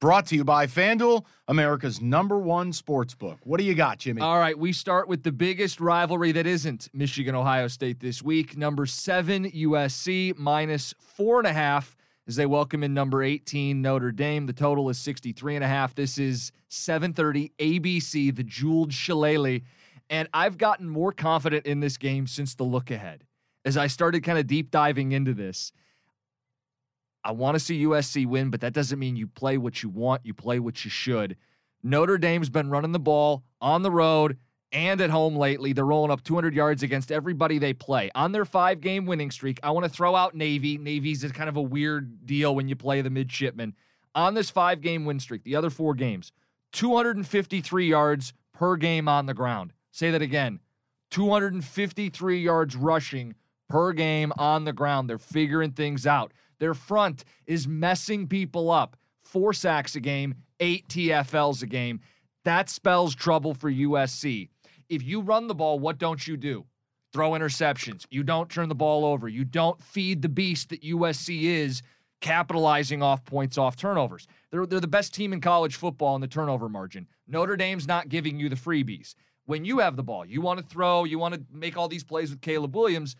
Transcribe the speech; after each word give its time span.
Brought 0.00 0.26
to 0.26 0.36
you 0.36 0.44
by 0.44 0.68
FanDuel, 0.68 1.24
America's 1.48 2.00
number 2.00 2.38
one 2.38 2.72
sports 2.72 3.16
book. 3.16 3.40
What 3.42 3.58
do 3.58 3.64
you 3.64 3.74
got, 3.74 3.98
Jimmy? 3.98 4.22
All 4.22 4.38
right, 4.38 4.56
we 4.56 4.72
start 4.72 5.08
with 5.08 5.24
the 5.24 5.32
biggest 5.32 5.80
rivalry 5.80 6.30
that 6.30 6.46
isn't 6.46 6.88
Michigan 6.92 7.34
Ohio 7.34 7.66
State 7.66 7.98
this 7.98 8.22
week. 8.22 8.56
Number 8.56 8.86
seven, 8.86 9.50
USC, 9.50 10.38
minus 10.38 10.94
four 11.00 11.38
and 11.38 11.48
a 11.48 11.52
half 11.52 11.96
as 12.28 12.36
they 12.36 12.46
welcome 12.46 12.84
in 12.84 12.94
number 12.94 13.24
18, 13.24 13.82
Notre 13.82 14.12
Dame. 14.12 14.46
The 14.46 14.52
total 14.52 14.88
is 14.88 14.98
63 14.98 15.56
and 15.56 15.64
a 15.64 15.68
half. 15.68 15.96
This 15.96 16.16
is 16.16 16.52
730 16.68 17.50
ABC, 17.58 18.36
the 18.36 18.44
jeweled 18.44 18.92
shillelagh. 18.92 19.62
And 20.08 20.28
I've 20.32 20.58
gotten 20.58 20.88
more 20.88 21.10
confident 21.10 21.66
in 21.66 21.80
this 21.80 21.96
game 21.96 22.28
since 22.28 22.54
the 22.54 22.62
look 22.62 22.92
ahead. 22.92 23.24
As 23.64 23.76
I 23.76 23.88
started 23.88 24.22
kind 24.22 24.38
of 24.38 24.46
deep 24.46 24.70
diving 24.70 25.10
into 25.10 25.34
this, 25.34 25.72
I 27.24 27.32
want 27.32 27.56
to 27.56 27.60
see 27.60 27.84
USC 27.84 28.26
win, 28.26 28.50
but 28.50 28.60
that 28.60 28.72
doesn't 28.72 28.98
mean 28.98 29.16
you 29.16 29.26
play 29.26 29.58
what 29.58 29.82
you 29.82 29.88
want. 29.88 30.24
You 30.24 30.34
play 30.34 30.58
what 30.58 30.84
you 30.84 30.90
should. 30.90 31.36
Notre 31.82 32.18
Dame's 32.18 32.50
been 32.50 32.70
running 32.70 32.92
the 32.92 32.98
ball 32.98 33.44
on 33.60 33.82
the 33.82 33.90
road 33.90 34.38
and 34.72 35.00
at 35.00 35.10
home 35.10 35.36
lately. 35.36 35.72
They're 35.72 35.84
rolling 35.84 36.10
up 36.10 36.22
200 36.22 36.54
yards 36.54 36.82
against 36.82 37.12
everybody 37.12 37.58
they 37.58 37.72
play. 37.72 38.10
On 38.14 38.32
their 38.32 38.44
five 38.44 38.80
game 38.80 39.06
winning 39.06 39.30
streak, 39.30 39.58
I 39.62 39.70
want 39.70 39.84
to 39.84 39.90
throw 39.90 40.14
out 40.14 40.34
Navy. 40.34 40.78
Navy's 40.78 41.24
is 41.24 41.32
kind 41.32 41.48
of 41.48 41.56
a 41.56 41.62
weird 41.62 42.26
deal 42.26 42.54
when 42.54 42.68
you 42.68 42.76
play 42.76 43.00
the 43.00 43.10
midshipmen. 43.10 43.74
On 44.14 44.34
this 44.34 44.50
five 44.50 44.80
game 44.80 45.04
win 45.04 45.20
streak, 45.20 45.44
the 45.44 45.56
other 45.56 45.70
four 45.70 45.94
games, 45.94 46.32
253 46.72 47.88
yards 47.88 48.32
per 48.52 48.76
game 48.76 49.08
on 49.08 49.26
the 49.26 49.34
ground. 49.34 49.72
Say 49.90 50.10
that 50.10 50.22
again 50.22 50.60
253 51.10 52.40
yards 52.40 52.76
rushing 52.76 53.34
per 53.68 53.92
game 53.92 54.32
on 54.38 54.64
the 54.64 54.72
ground. 54.72 55.08
They're 55.08 55.18
figuring 55.18 55.72
things 55.72 56.06
out. 56.06 56.32
Their 56.58 56.74
front 56.74 57.24
is 57.46 57.68
messing 57.68 58.26
people 58.26 58.70
up. 58.70 58.96
Four 59.22 59.52
sacks 59.52 59.94
a 59.96 60.00
game, 60.00 60.34
eight 60.60 60.88
TFLs 60.88 61.62
a 61.62 61.66
game. 61.66 62.00
That 62.44 62.70
spells 62.70 63.14
trouble 63.14 63.54
for 63.54 63.70
USC. 63.70 64.48
If 64.88 65.02
you 65.02 65.20
run 65.20 65.46
the 65.46 65.54
ball, 65.54 65.78
what 65.78 65.98
don't 65.98 66.26
you 66.26 66.36
do? 66.36 66.64
Throw 67.12 67.32
interceptions. 67.32 68.06
You 68.10 68.22
don't 68.22 68.50
turn 68.50 68.68
the 68.68 68.74
ball 68.74 69.04
over. 69.04 69.28
You 69.28 69.44
don't 69.44 69.82
feed 69.82 70.22
the 70.22 70.28
beast 70.28 70.70
that 70.70 70.82
USC 70.82 71.42
is, 71.42 71.82
capitalizing 72.20 73.02
off 73.02 73.24
points 73.24 73.58
off 73.58 73.76
turnovers. 73.76 74.26
They're, 74.50 74.66
they're 74.66 74.80
the 74.80 74.86
best 74.86 75.14
team 75.14 75.32
in 75.32 75.40
college 75.40 75.76
football 75.76 76.14
in 76.14 76.20
the 76.20 76.26
turnover 76.26 76.68
margin. 76.68 77.06
Notre 77.26 77.56
Dame's 77.56 77.86
not 77.86 78.08
giving 78.08 78.38
you 78.38 78.48
the 78.48 78.56
freebies. 78.56 79.14
When 79.46 79.64
you 79.64 79.78
have 79.78 79.96
the 79.96 80.02
ball, 80.02 80.26
you 80.26 80.40
want 80.40 80.60
to 80.60 80.66
throw, 80.66 81.04
you 81.04 81.18
want 81.18 81.34
to 81.34 81.42
make 81.50 81.76
all 81.76 81.88
these 81.88 82.04
plays 82.04 82.30
with 82.30 82.42
Caleb 82.42 82.76
Williams. 82.76 83.16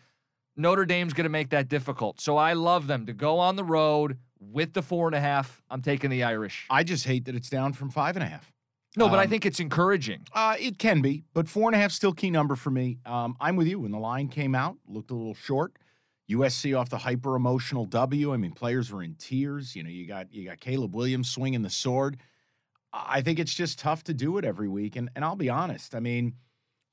Notre 0.59 0.85
Dame's 0.85 1.13
going 1.13 1.23
to 1.23 1.29
make 1.29 1.49
that 1.51 1.69
difficult. 1.69 2.19
So 2.19 2.35
I 2.35 2.51
love 2.53 2.85
them 2.87 3.05
to 3.05 3.13
go 3.13 3.39
on 3.39 3.55
the 3.55 3.63
road 3.63 4.17
with 4.41 4.73
the 4.73 4.81
four 4.81 5.07
and 5.07 5.15
a 5.15 5.19
half. 5.21 5.61
I'm 5.69 5.81
taking 5.81 6.09
the 6.09 6.23
Irish. 6.23 6.65
I 6.69 6.83
just 6.83 7.05
hate 7.05 7.25
that 7.25 7.35
it's 7.35 7.49
down 7.49 7.71
from 7.71 7.89
five 7.89 8.17
and 8.17 8.23
a 8.23 8.27
half. 8.27 8.51
No, 8.97 9.07
but 9.07 9.19
I 9.19 9.23
Um, 9.23 9.29
think 9.29 9.45
it's 9.45 9.59
encouraging. 9.61 10.25
Uh, 10.33 10.55
it 10.59 10.77
can 10.77 11.01
be, 11.01 11.23
but 11.33 11.47
four 11.47 11.69
and 11.69 11.75
a 11.75 11.79
half 11.79 11.91
still 11.93 12.11
key 12.11 12.29
number 12.29 12.55
for 12.57 12.71
me. 12.71 12.99
Um, 13.05 13.37
I'm 13.39 13.55
with 13.55 13.67
you. 13.67 13.79
When 13.79 13.91
the 13.91 13.99
line 13.99 14.27
came 14.27 14.53
out, 14.53 14.77
looked 14.87 15.11
a 15.11 15.15
little 15.15 15.33
short. 15.35 15.77
USC 16.29 16.77
off 16.77 16.89
the 16.89 16.97
hyper 16.97 17.35
emotional 17.35 17.85
W. 17.85 18.33
I 18.33 18.37
mean, 18.37 18.51
players 18.51 18.91
were 18.91 19.01
in 19.01 19.15
tears. 19.15 19.75
You 19.75 19.83
know, 19.83 19.89
you 19.89 20.05
got 20.07 20.33
you 20.33 20.45
got 20.45 20.59
Caleb 20.59 20.93
Williams 20.93 21.29
swinging 21.29 21.61
the 21.61 21.69
sword. 21.69 22.17
I 22.91 23.21
think 23.21 23.39
it's 23.39 23.53
just 23.53 23.79
tough 23.79 24.03
to 24.05 24.13
do 24.13 24.37
it 24.37 24.45
every 24.45 24.67
week. 24.67 24.95
And 24.97 25.09
and 25.15 25.23
I'll 25.23 25.35
be 25.35 25.49
honest. 25.49 25.95
I 25.95 25.99
mean, 26.01 26.33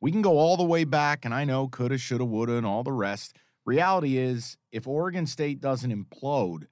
we 0.00 0.12
can 0.12 0.22
go 0.22 0.38
all 0.38 0.56
the 0.56 0.64
way 0.64 0.84
back, 0.84 1.24
and 1.24 1.34
I 1.34 1.44
know 1.44 1.66
coulda, 1.68 1.98
shoulda, 1.98 2.24
woulda, 2.24 2.52
and 2.56 2.66
all 2.66 2.84
the 2.84 2.92
rest. 2.92 3.36
Reality 3.66 4.16
is, 4.16 4.56
if 4.72 4.86
Oregon 4.86 5.26
State 5.26 5.60
doesn't 5.60 5.90
implode, 5.92 6.66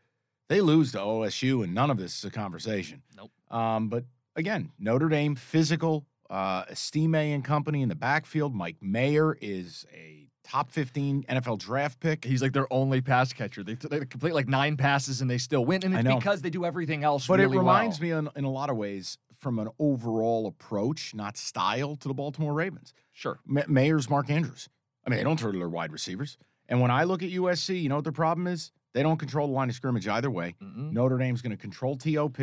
they 0.48 0.60
lose 0.60 0.92
to 0.92 0.98
OSU, 0.98 1.64
and 1.64 1.74
none 1.74 1.90
of 1.90 1.98
this 1.98 2.18
is 2.18 2.24
a 2.24 2.30
conversation. 2.30 3.02
Nope. 3.16 3.30
Um, 3.50 3.88
but 3.88 4.04
again, 4.36 4.70
Notre 4.78 5.08
Dame 5.08 5.34
physical, 5.34 6.06
uh, 6.30 6.64
Estime 6.70 7.14
and 7.34 7.44
company 7.44 7.82
in 7.82 7.88
the 7.88 7.94
backfield. 7.94 8.54
Mike 8.54 8.76
Mayer 8.80 9.36
is 9.40 9.84
a 9.92 10.28
top 10.44 10.70
15 10.70 11.24
NFL 11.28 11.58
draft 11.58 11.98
pick. 12.00 12.24
He's 12.24 12.42
like 12.42 12.52
their 12.52 12.72
only 12.72 13.00
pass 13.00 13.32
catcher. 13.32 13.64
They, 13.64 13.74
they 13.74 14.04
complete 14.04 14.34
like 14.34 14.46
nine 14.46 14.76
passes 14.76 15.20
and 15.20 15.30
they 15.30 15.38
still 15.38 15.64
win. 15.64 15.82
And 15.84 15.94
it's 15.94 16.14
because 16.16 16.42
they 16.42 16.50
do 16.50 16.64
everything 16.64 17.02
else 17.02 17.26
But 17.26 17.40
really 17.40 17.56
it 17.56 17.58
reminds 17.58 17.98
well. 18.00 18.22
me 18.22 18.28
in, 18.36 18.38
in 18.40 18.44
a 18.44 18.50
lot 18.50 18.70
of 18.70 18.76
ways 18.76 19.18
from 19.40 19.58
an 19.58 19.68
overall 19.78 20.46
approach, 20.46 21.14
not 21.14 21.36
style, 21.36 21.96
to 21.96 22.08
the 22.08 22.14
Baltimore 22.14 22.52
Ravens. 22.52 22.92
Sure. 23.12 23.38
Ma- 23.46 23.62
Mayer's 23.68 24.08
Mark 24.10 24.28
Andrews. 24.30 24.68
I 25.06 25.10
mean, 25.10 25.18
they 25.18 25.24
don't 25.24 25.38
throw 25.40 25.52
to 25.52 25.58
their 25.58 25.68
wide 25.68 25.92
receivers. 25.92 26.36
And 26.68 26.80
when 26.80 26.90
I 26.90 27.04
look 27.04 27.22
at 27.22 27.30
USC, 27.30 27.82
you 27.82 27.88
know 27.88 27.96
what 27.96 28.04
the 28.04 28.12
problem 28.12 28.46
is? 28.46 28.72
They 28.92 29.02
don't 29.02 29.18
control 29.18 29.48
the 29.48 29.52
line 29.52 29.68
of 29.68 29.74
scrimmage 29.74 30.06
either 30.08 30.30
way. 30.30 30.54
Mm-mm. 30.62 30.92
Notre 30.92 31.18
Dame's 31.18 31.42
going 31.42 31.50
to 31.50 31.56
control 31.56 31.96
TOP. 31.96 32.38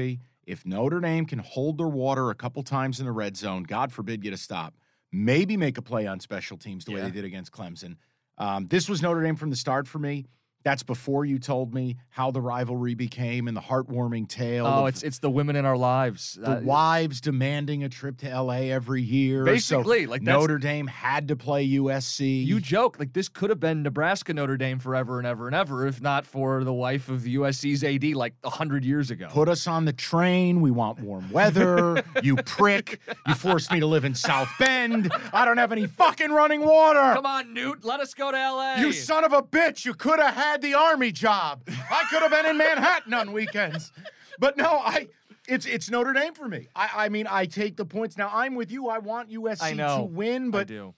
If 0.46 0.66
Notre 0.66 1.00
Dame 1.00 1.26
can 1.26 1.40
hold 1.40 1.78
their 1.78 1.88
water 1.88 2.30
a 2.30 2.36
couple 2.36 2.62
times 2.64 3.00
in 3.00 3.06
the 3.06 3.12
red 3.12 3.38
zone, 3.38 3.64
God 3.64 3.92
forbid 3.92 4.22
get 4.22 4.34
a 4.34 4.38
stop, 4.38 4.74
maybe 5.12 5.56
make 5.56 5.78
a 5.78 5.82
play 5.82 6.08
on 6.08 6.20
special 6.20 6.58
teams 6.58 6.86
the 6.86 6.94
way 6.94 7.02
they 7.02 7.12
did 7.12 7.26
against 7.26 7.52
Clemson. 7.52 7.96
Um, 8.38 8.68
this 8.68 8.90
was 8.90 9.02
Notre 9.02 9.24
Dame 9.24 9.36
from 9.36 9.50
the 9.50 9.56
start 9.56 9.88
for 9.88 10.00
me. 10.00 10.26
That's 10.63 10.83
before 10.83 11.25
you 11.25 11.39
told 11.39 11.73
me 11.73 11.97
how 12.09 12.29
the 12.31 12.41
rivalry 12.41 12.94
became 12.94 13.47
and 13.47 13.57
the 13.57 13.61
heartwarming 13.61 14.27
tale. 14.27 14.66
Oh, 14.67 14.85
it's 14.85 15.01
it's 15.03 15.19
the 15.19 15.29
women 15.29 15.55
in 15.55 15.66
our 15.66 15.77
lives. 15.77 16.38
the 16.39 16.57
Uh, 16.57 16.61
wives 16.61 17.19
demanding 17.22 17.83
a 17.83 17.89
trip 17.89 18.17
to 18.19 18.29
LA 18.29 18.69
every 18.72 19.01
year. 19.01 19.44
Basically, 19.44 20.05
so 20.05 20.11
like, 20.11 20.22
Notre 20.22 20.57
Dame 20.57 20.88
had 20.88 21.27
to 21.29 21.35
play 21.35 21.67
USC. 21.67 22.45
you 22.45 22.59
joke 22.59 22.99
like 22.99 23.13
this 23.13 23.27
could 23.29 23.49
have 23.49 23.59
been 23.59 23.81
Nebraska 23.83 24.33
Notre 24.33 24.57
Dame 24.57 24.79
forever 24.79 25.17
and 25.17 25.27
ever 25.27 25.47
and 25.47 25.55
ever 25.55 25.88
if 25.88 26.01
not 26.01 26.25
for 26.25 26.63
the 26.63 26.73
wife 26.73 27.09
of 27.09 27.22
USC's 27.22 27.83
AD 27.83 28.03
like 28.16 28.33
hundred 28.43 28.85
years 28.85 29.09
ago. 29.11 29.28
put 29.31 29.49
us 29.49 29.66
on 29.67 29.85
the 29.85 29.93
train. 29.93 30.61
We 30.61 30.69
want 30.72 30.99
warm 30.99 31.31
weather. 31.31 32.03
you 32.23 32.35
prick. 32.38 32.99
You 33.28 33.33
forced 33.33 33.72
me 33.72 33.79
to 33.79 33.88
live 33.88 34.05
in 34.05 34.13
South 34.13 34.49
Bend. 34.59 35.11
I 35.33 35.45
don't 35.45 35.57
have 35.57 35.72
any 35.72 35.88
fucking 35.88 36.31
running 36.31 36.61
water. 36.66 37.13
Come 37.16 37.25
on, 37.25 37.55
Knute, 37.55 37.83
let 37.83 37.99
us 37.99 38.13
go 38.13 38.31
to 38.31 38.38
LA. 38.38 38.75
You 38.75 38.91
son 38.91 39.23
of 39.23 39.33
a 39.33 39.41
bitch. 39.41 39.85
You 39.85 39.93
could 39.93 40.19
have 40.19 40.35
had 40.35 40.50
the 40.59 40.73
army 40.73 41.12
job. 41.12 41.63
I 41.67 42.03
could 42.09 42.22
have 42.22 42.31
been 42.31 42.45
in 42.45 42.57
Manhattan 42.57 43.13
on 43.13 43.31
weekends. 43.31 43.91
But 44.39 44.58
no, 44.58 44.66
I 44.66 45.08
it's 45.47 45.66
it's 45.66 45.90
Notre 45.90 46.14
Dame 46.14 46.34
for 46.34 46.47
me. 46.47 46.67
I, 46.76 46.90
I 47.05 47.09
mean, 47.09 47.28
I 47.29 47.46
take 47.46 47.78
the 47.78 47.85
points. 47.85 48.17
Now 48.17 48.29
I'm 48.34 48.55
with 48.55 48.72
you. 48.72 48.90
I 48.90 48.97
want 48.97 49.29
USC 49.29 49.61
I 49.61 49.73
to 49.97 50.03
win, 50.03 50.47
I 50.47 50.49
but 50.49 50.67
do. 50.67 50.93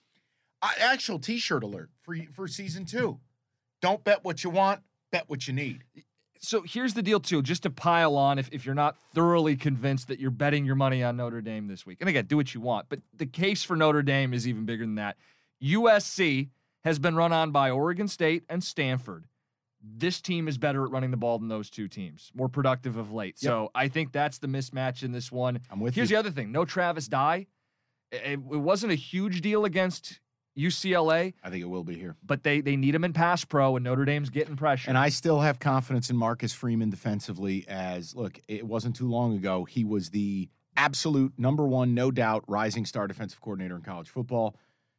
I, 0.62 0.74
actual 0.80 1.20
t-shirt 1.20 1.64
alert 1.64 1.90
for 2.02 2.16
for 2.34 2.48
season 2.48 2.86
two. 2.86 3.20
Don't 3.82 4.04
bet 4.04 4.24
what 4.24 4.44
you 4.44 4.50
want, 4.50 4.82
bet 5.12 5.26
what 5.28 5.46
you 5.48 5.54
need. 5.54 5.84
So 6.40 6.62
here's 6.62 6.94
the 6.94 7.02
deal, 7.02 7.22
too, 7.22 7.42
just 7.42 7.64
to 7.64 7.70
pile 7.70 8.18
on 8.18 8.38
if, 8.38 8.50
if 8.52 8.66
you're 8.66 8.76
not 8.76 8.98
thoroughly 9.14 9.56
convinced 9.56 10.10
that 10.10 10.20
you're 10.20 10.30
betting 10.30 10.66
your 10.66 10.76
money 10.76 11.02
on 11.02 11.16
Notre 11.16 11.42
Dame 11.42 11.68
this 11.68 11.86
week. 11.86 12.00
And 12.02 12.10
again, 12.10 12.26
do 12.26 12.36
what 12.36 12.54
you 12.54 12.60
want. 12.60 12.88
But 12.90 13.00
the 13.16 13.26
case 13.26 13.64
for 13.64 13.78
Notre 13.78 14.04
Dame 14.04 14.34
is 14.34 14.46
even 14.46 14.66
bigger 14.66 14.84
than 14.84 14.96
that. 14.96 15.16
USC 15.64 16.50
has 16.84 17.00
been 17.00 17.16
run 17.16 17.32
on 17.32 17.52
by 17.52 17.70
Oregon 17.70 18.10
State 18.10 18.44
and 18.50 18.62
Stanford. 18.62 19.26
This 19.84 20.22
team 20.22 20.48
is 20.48 20.58
better 20.58 20.86
at 20.86 20.92
running 20.92 21.12
the 21.12 21.18
ball 21.18 21.38
than 21.40 21.50
those 21.50 21.70
two 21.70 21.88
teams, 21.90 22.32
more 22.34 22.48
productive 22.48 22.96
of 22.96 23.12
late. 23.12 23.38
So 23.38 23.70
I 23.76 23.90
think 23.90 24.14
that's 24.14 24.38
the 24.38 24.48
mismatch 24.48 25.04
in 25.04 25.12
this 25.12 25.32
one. 25.32 25.60
I'm 25.70 25.80
with 25.82 25.94
Here's 25.96 26.10
you. 26.10 26.16
the 26.16 26.20
other 26.20 26.32
thing 26.32 26.52
no 26.52 26.64
Travis 26.66 27.08
Dye. 27.08 27.48
It, 28.12 28.40
it 28.40 28.40
wasn't 28.40 28.92
a 28.92 28.96
huge 28.96 29.42
deal 29.42 29.66
against 29.66 30.20
UCLA, 30.58 31.34
I 31.44 31.50
think 31.50 31.64
it 31.64 31.68
will 31.68 31.84
be 31.84 31.96
here. 31.96 32.16
but 32.24 32.44
they 32.44 32.62
they 32.62 32.76
need 32.76 32.94
him 32.94 33.04
in 33.04 33.12
pass 33.12 33.44
pro, 33.44 33.76
and 33.76 33.84
Notre 33.84 34.06
Dame's 34.06 34.30
getting 34.30 34.56
pressure. 34.56 34.88
And 34.88 34.98
I 34.98 35.10
still 35.10 35.40
have 35.42 35.60
confidence 35.60 36.10
in 36.12 36.16
Marcus 36.16 36.54
Freeman 36.54 36.90
defensively. 36.92 37.66
As 37.68 38.16
look, 38.16 38.40
it 38.48 38.66
wasn't 38.66 38.96
too 38.96 39.10
long 39.10 39.36
ago 39.36 39.66
he 39.66 39.84
was 39.84 40.12
the 40.12 40.50
absolute 40.78 41.34
number 41.38 41.66
one, 41.66 41.94
no 41.94 42.12
doubt, 42.12 42.44
rising 42.48 42.86
star 42.86 43.08
defensive 43.08 43.42
coordinator 43.42 43.76
in 43.76 43.82
college 43.82 44.10
football. 44.10 44.56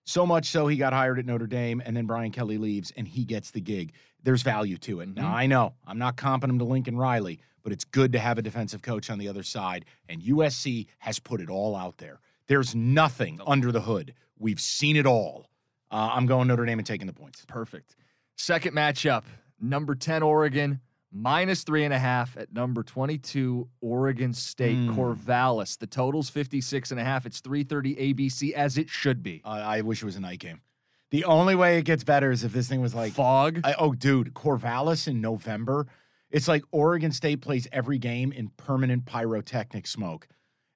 So 0.07 0.27
much 0.27 0.47
so 0.47 0.67
he 0.67 0.77
got 0.77 0.93
hired 0.93 1.19
at 1.19 1.25
Notre 1.25 1.47
Dame, 1.47 1.81
and 1.85 1.97
then 1.97 2.05
Brian 2.07 2.31
Kelly 2.31 2.59
leaves, 2.59 2.93
and 2.97 3.09
he 3.09 3.25
gets 3.25 3.51
the 3.53 3.61
gig. 3.61 3.93
There's 4.25 4.43
value 4.43 4.77
to 4.79 5.01
it. 5.01 5.09
Now 5.15 5.31
Mhm. 5.31 5.35
I 5.35 5.47
know 5.47 5.75
I'm 5.87 5.99
not 5.99 6.17
comping 6.17 6.49
him 6.51 6.59
to 6.59 6.65
Lincoln 6.65 6.97
Riley, 6.97 7.39
but 7.63 7.73
it's 7.73 7.85
good 7.85 8.13
to 8.13 8.19
have 8.19 8.39
a 8.39 8.43
defensive 8.43 8.83
coach 8.83 9.09
on 9.11 9.19
the 9.19 9.29
other 9.29 9.43
side. 9.43 9.85
And 10.09 10.21
USC 10.23 10.87
has 11.01 11.19
put 11.21 11.41
it 11.41 11.49
all 11.49 11.77
out 11.77 11.99
there. 11.99 12.21
There's 12.47 12.75
nothing 12.75 13.41
under 13.47 13.71
the 13.71 13.83
hood. 13.83 14.15
We've 14.39 14.61
seen 14.61 14.97
it 14.97 15.07
all. 15.07 15.49
Uh, 15.91 16.11
I'm 16.13 16.27
going 16.27 16.49
Notre 16.49 16.67
Dame 16.67 16.79
and 16.81 16.87
taking 16.87 17.07
the 17.07 17.13
points. 17.13 17.45
Perfect. 17.47 17.95
Second 18.37 18.75
matchup, 18.75 19.23
number 19.61 19.95
10 19.95 20.23
Oregon, 20.23 20.81
minus 21.13 21.63
three 21.63 21.85
and 21.85 21.95
a 21.95 21.99
half 21.99 22.37
at 22.37 22.53
number 22.53 22.83
22 22.83 23.69
Oregon 23.81 24.33
State, 24.35 24.77
Mm. 24.77 24.97
Corvallis. 24.97 25.79
The 25.79 25.87
total's 25.87 26.29
56 26.31 26.91
and 26.91 26.99
a 26.99 27.05
half. 27.05 27.25
It's 27.27 27.41
330 27.41 27.95
ABC 27.97 28.53
as 28.55 28.77
it 28.77 28.89
should 28.91 29.23
be. 29.23 29.41
Uh, 29.45 29.49
I 29.51 29.83
wish 29.83 30.03
it 30.03 30.07
was 30.07 30.17
a 30.17 30.21
night 30.21 30.41
game. 30.41 30.61
The 31.15 31.27
only 31.27 31.55
way 31.55 31.79
it 31.79 31.85
gets 31.85 32.03
better 32.03 32.33
is 32.33 32.43
if 32.43 32.53
this 32.53 32.69
thing 32.69 32.81
was 32.81 32.93
like, 32.93 33.13
Fog. 33.13 33.61
I, 33.63 33.77
oh, 33.79 33.95
dude, 33.95 34.35
Corvallis 34.35 35.07
in 35.07 35.21
November. 35.21 35.87
It's 36.29 36.49
like 36.49 36.65
Oregon 36.73 37.13
State 37.13 37.41
plays 37.41 37.69
every 37.71 37.99
game 37.99 38.33
in 38.33 38.49
permanent 38.57 39.07
pyrotechnic 39.07 39.87
smoke. 39.87 40.27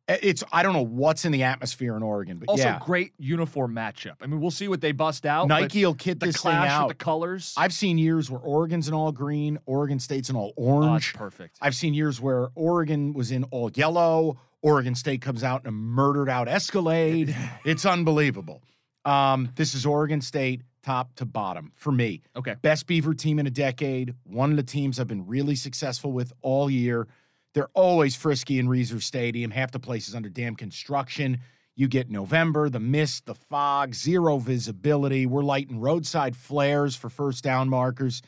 It's 0.07 0.45
I 0.53 0.63
don't 0.63 0.75
know 0.75 0.85
what's 0.85 1.25
in 1.25 1.33
the 1.33 1.43
atmosphere 1.43 1.97
in 1.97 2.05
Oregon, 2.05 2.39
but 2.39 2.51
also, 2.51 2.63
yeah, 2.63 2.79
great 2.81 3.15
uniform 3.19 3.75
matchup. 3.75 4.15
I 4.23 4.29
mean, 4.29 4.41
we'll 4.41 4.53
see 4.53 4.69
what 4.69 4.81
they 4.81 4.93
bust 4.93 5.27
out. 5.27 5.49
Nike 5.49 5.85
will 5.85 5.95
kit 5.95 6.21
the 6.21 6.27
this 6.27 6.37
thing 6.37 6.53
clash 6.53 6.71
out. 6.71 6.83
of 6.85 6.89
the 6.91 6.95
colors. 6.95 7.53
I've 7.57 7.73
seen 7.73 7.99
years 7.99 8.31
where 8.31 8.41
Oregon's 8.41 8.87
in 8.87 8.95
all 8.95 9.11
green, 9.11 9.59
Oregon 9.67 9.99
State's 9.99 10.31
in 10.31 10.37
all 10.37 10.55
Oh, 10.57 10.63
orange. 10.63 11.15
perfect. 11.15 11.59
I've 11.61 11.75
seen 11.75 11.95
years 11.95 12.21
where 12.21 12.51
Oregon 12.55 13.13
was 13.13 13.33
in 13.33 13.43
all 13.51 13.73
yellow. 13.75 14.39
Oregon 14.63 14.95
State 14.95 15.21
comes 15.21 15.43
out 15.43 15.63
in 15.63 15.67
a 15.69 15.73
murdered 15.73 16.29
out 16.29 16.47
Escalade. 16.47 17.35
it's 17.65 17.85
unbelievable. 17.85 18.63
Um, 19.09 19.51
this 19.57 19.75
is 19.75 19.87
Oregon 19.87 20.21
State 20.21 20.63
top 20.83 21.15
to 21.17 21.25
bottom 21.25 21.73
for 21.77 21.91
me. 21.93 22.23
okay. 22.37 22.55
Best 22.63 22.87
Beaver 22.87 23.15
team 23.15 23.39
in 23.39 23.47
a 23.47 23.51
decade. 23.51 24.15
One 24.25 24.51
of 24.51 24.57
the 24.57 24.63
teams 24.63 25.01
I've 25.01 25.09
been 25.09 25.27
really 25.27 25.55
successful 25.55 26.13
with 26.13 26.33
all 26.43 26.71
year. 26.71 27.09
They're 27.55 27.71
always 27.75 28.15
frisky 28.15 28.59
in 28.59 28.69
Reser 28.69 29.03
Stadium. 29.03 29.51
Half 29.51 29.73
the 29.73 29.81
place 29.81 30.09
is 30.09 30.15
under 30.15 30.29
damn 30.29 30.55
construction. 30.55 31.39
You 31.75 31.89
get 31.89 32.11
November, 32.11 32.69
the 32.69 32.81
mist, 32.81 33.27
the 33.27 33.35
fog, 33.35 33.95
zero 33.95 34.39
visibility. 34.39 35.27
We're 35.27 35.43
lighting 35.43 35.81
roadside 35.81 36.37
flares 36.37 36.95
for 36.95 37.09
first 37.09 37.43
down 37.43 37.69
markers. 37.69 38.21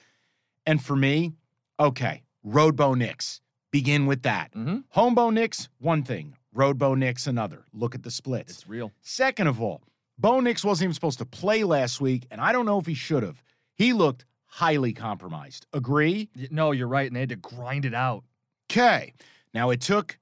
And 0.66 0.82
for 0.82 0.96
me, 0.96 1.32
okay, 1.78 2.22
Road 2.42 2.76
Bo 2.76 2.94
Nix. 2.94 3.40
Begin 3.70 4.06
with 4.06 4.22
that. 4.22 4.50
hmm 4.54 4.78
Home 4.90 5.14
Bo 5.14 5.30
Nix, 5.30 5.68
one 5.78 6.02
thing. 6.02 6.36
Road 6.52 6.78
Bo 6.78 6.94
Nix, 6.94 7.26
another. 7.26 7.64
Look 7.72 7.94
at 7.94 8.02
the 8.02 8.10
splits. 8.10 8.52
It's 8.52 8.68
real. 8.68 8.92
Second 9.02 9.46
of 9.46 9.60
all, 9.62 9.82
Bo 10.20 10.40
Nix 10.40 10.62
wasn't 10.62 10.84
even 10.84 10.94
supposed 10.94 11.18
to 11.18 11.24
play 11.24 11.64
last 11.64 12.00
week, 12.00 12.26
and 12.30 12.42
I 12.42 12.52
don't 12.52 12.66
know 12.66 12.78
if 12.78 12.84
he 12.84 12.92
should 12.92 13.22
have. 13.22 13.42
He 13.74 13.94
looked 13.94 14.26
highly 14.44 14.92
compromised. 14.92 15.66
Agree? 15.72 16.28
No, 16.50 16.72
you're 16.72 16.88
right. 16.88 17.06
And 17.06 17.16
they 17.16 17.20
had 17.20 17.30
to 17.30 17.36
grind 17.36 17.86
it 17.86 17.94
out. 17.94 18.24
Okay. 18.70 19.14
Now 19.54 19.70
it 19.70 19.80
took, 19.80 20.18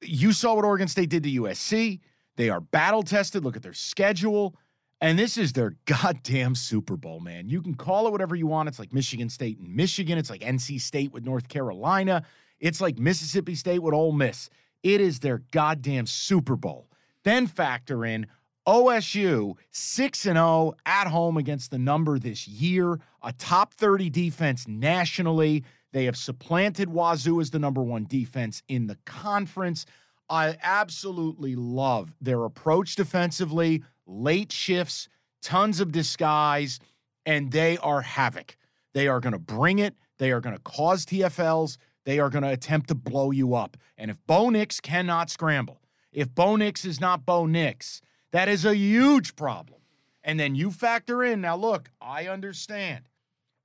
you 0.00 0.32
saw 0.32 0.54
what 0.54 0.64
Oregon 0.64 0.88
State 0.88 1.10
did 1.10 1.24
to 1.24 1.30
USC. 1.30 2.00
They 2.36 2.48
are 2.48 2.60
battle 2.60 3.02
tested. 3.02 3.44
Look 3.44 3.56
at 3.56 3.62
their 3.62 3.74
schedule. 3.74 4.56
And 5.00 5.18
this 5.18 5.36
is 5.36 5.52
their 5.52 5.74
goddamn 5.84 6.54
Super 6.54 6.96
Bowl, 6.96 7.20
man. 7.20 7.50
You 7.50 7.60
can 7.60 7.74
call 7.74 8.06
it 8.06 8.12
whatever 8.12 8.34
you 8.34 8.46
want. 8.46 8.68
It's 8.68 8.78
like 8.78 8.94
Michigan 8.94 9.28
State 9.28 9.58
and 9.58 9.76
Michigan. 9.76 10.16
It's 10.16 10.30
like 10.30 10.40
NC 10.40 10.80
State 10.80 11.12
with 11.12 11.24
North 11.24 11.48
Carolina. 11.48 12.22
It's 12.60 12.80
like 12.80 12.98
Mississippi 12.98 13.54
State 13.54 13.80
with 13.80 13.92
Ole 13.92 14.12
Miss. 14.12 14.48
It 14.82 15.00
is 15.00 15.20
their 15.20 15.42
goddamn 15.50 16.06
Super 16.06 16.56
Bowl. 16.56 16.88
Then 17.24 17.46
factor 17.46 18.04
in 18.04 18.26
OSU 18.68 19.56
6 19.70 20.26
and 20.26 20.36
0 20.36 20.74
at 20.84 21.06
home 21.06 21.38
against 21.38 21.70
the 21.70 21.78
number 21.78 22.18
this 22.18 22.46
year, 22.46 23.00
a 23.22 23.32
top 23.32 23.72
30 23.72 24.10
defense 24.10 24.68
nationally. 24.68 25.64
They 25.92 26.04
have 26.04 26.18
supplanted 26.18 26.90
Wazzu 26.90 27.40
as 27.40 27.50
the 27.50 27.58
number 27.58 27.82
one 27.82 28.04
defense 28.04 28.62
in 28.68 28.86
the 28.86 28.98
conference. 29.06 29.86
I 30.28 30.58
absolutely 30.62 31.56
love 31.56 32.12
their 32.20 32.44
approach 32.44 32.94
defensively, 32.94 33.82
late 34.06 34.52
shifts, 34.52 35.08
tons 35.40 35.80
of 35.80 35.90
disguise, 35.90 36.78
and 37.24 37.50
they 37.50 37.78
are 37.78 38.02
havoc. 38.02 38.54
They 38.92 39.08
are 39.08 39.20
going 39.20 39.32
to 39.32 39.38
bring 39.38 39.78
it. 39.78 39.94
They 40.18 40.30
are 40.30 40.42
going 40.42 40.56
to 40.56 40.62
cause 40.62 41.06
TFLs. 41.06 41.78
They 42.04 42.18
are 42.18 42.28
going 42.28 42.44
to 42.44 42.52
attempt 42.52 42.88
to 42.88 42.94
blow 42.94 43.30
you 43.30 43.54
up. 43.54 43.78
And 43.96 44.10
if 44.10 44.18
Bo 44.26 44.50
Nix 44.50 44.78
cannot 44.78 45.30
scramble, 45.30 45.80
if 46.12 46.34
Bo 46.34 46.56
Nix 46.56 46.84
is 46.84 47.00
not 47.00 47.24
Bo 47.24 47.46
Nix, 47.46 48.02
that 48.32 48.48
is 48.48 48.64
a 48.64 48.76
huge 48.76 49.36
problem. 49.36 49.80
And 50.22 50.38
then 50.38 50.54
you 50.54 50.70
factor 50.70 51.24
in 51.24 51.40
now, 51.40 51.56
look, 51.56 51.90
I 52.00 52.26
understand. 52.26 53.04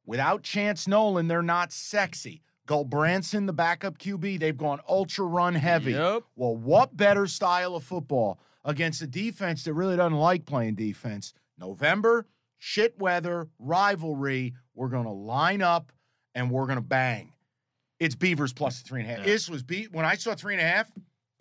Without 0.06 0.44
Chance 0.44 0.88
Nolan, 0.88 1.28
they're 1.28 1.42
not 1.42 1.72
sexy. 1.72 2.42
Branson, 2.86 3.46
the 3.46 3.54
backup 3.54 3.98
QB, 3.98 4.40
they've 4.40 4.58
gone 4.58 4.80
ultra 4.88 5.26
run 5.26 5.54
heavy. 5.54 5.92
Yep. 5.92 6.24
Well, 6.36 6.56
what 6.56 6.96
better 6.96 7.28
style 7.28 7.76
of 7.76 7.84
football 7.84 8.40
against 8.66 9.02
a 9.02 9.08
defense 9.08 9.64
that 9.66 9.74
really 9.74 9.98
doesn't 9.98 10.18
like 10.18 10.46
playing 10.46 10.76
defense? 10.76 11.34
November, 11.60 12.26
shit 12.58 12.98
weather, 13.00 13.50
rivalry. 13.60 14.54
We're 14.74 14.88
going 14.88 15.06
to 15.06 15.12
line 15.12 15.62
up 15.62 15.92
and 16.34 16.50
we're 16.50 16.66
going 16.66 16.78
to 16.78 16.82
bang. 16.82 17.34
It's 18.00 18.16
Beavers 18.16 18.54
plus 18.54 18.82
three 18.82 19.02
and 19.02 19.10
a 19.10 19.14
half. 19.14 19.20
Yeah. 19.20 19.32
This 19.34 19.50
was 19.50 19.62
beat 19.62 19.92
when 19.92 20.06
I 20.06 20.16
saw 20.16 20.34
three 20.34 20.54
and 20.54 20.62
a 20.62 20.68
half. 20.68 20.92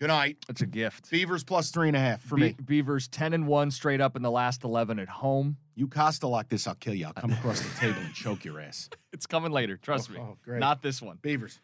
Good 0.03 0.09
night. 0.09 0.39
It's 0.49 0.61
a 0.61 0.67
gift. 0.67 1.13
Beavers 1.13 1.45
plus 1.45 1.71
three 1.71 1.87
and 1.87 1.97
a 1.97 2.01
half 2.01 2.21
for 2.23 2.35
Be- 2.35 2.43
me. 2.43 2.57
Beavers 2.65 3.07
10 3.07 3.35
and 3.35 3.47
1 3.47 3.71
straight 3.71 4.01
up 4.01 4.17
in 4.17 4.23
the 4.23 4.33
last 4.33 4.65
11 4.65 4.99
at 4.99 5.09
home. 5.09 5.59
You 5.77 5.87
Costa 5.87 6.27
lock 6.27 6.49
this, 6.49 6.67
I'll 6.67 6.75
kill 6.75 6.93
you. 6.95 7.07
I'll 7.07 7.13
come 7.13 7.31
across 7.31 7.61
the 7.61 7.73
table 7.79 8.01
and 8.01 8.13
choke 8.13 8.45
your 8.45 8.59
ass. 8.61 8.91
It's 9.13 9.27
coming 9.27 9.53
later. 9.53 9.77
Trust 9.77 10.11
Oh, 10.11 10.15
me. 10.15 10.21
oh, 10.21 10.39
great. 10.43 10.59
Not 10.59 10.83
this 10.83 11.01
one. 11.01 11.19
Beavers. 11.23 11.61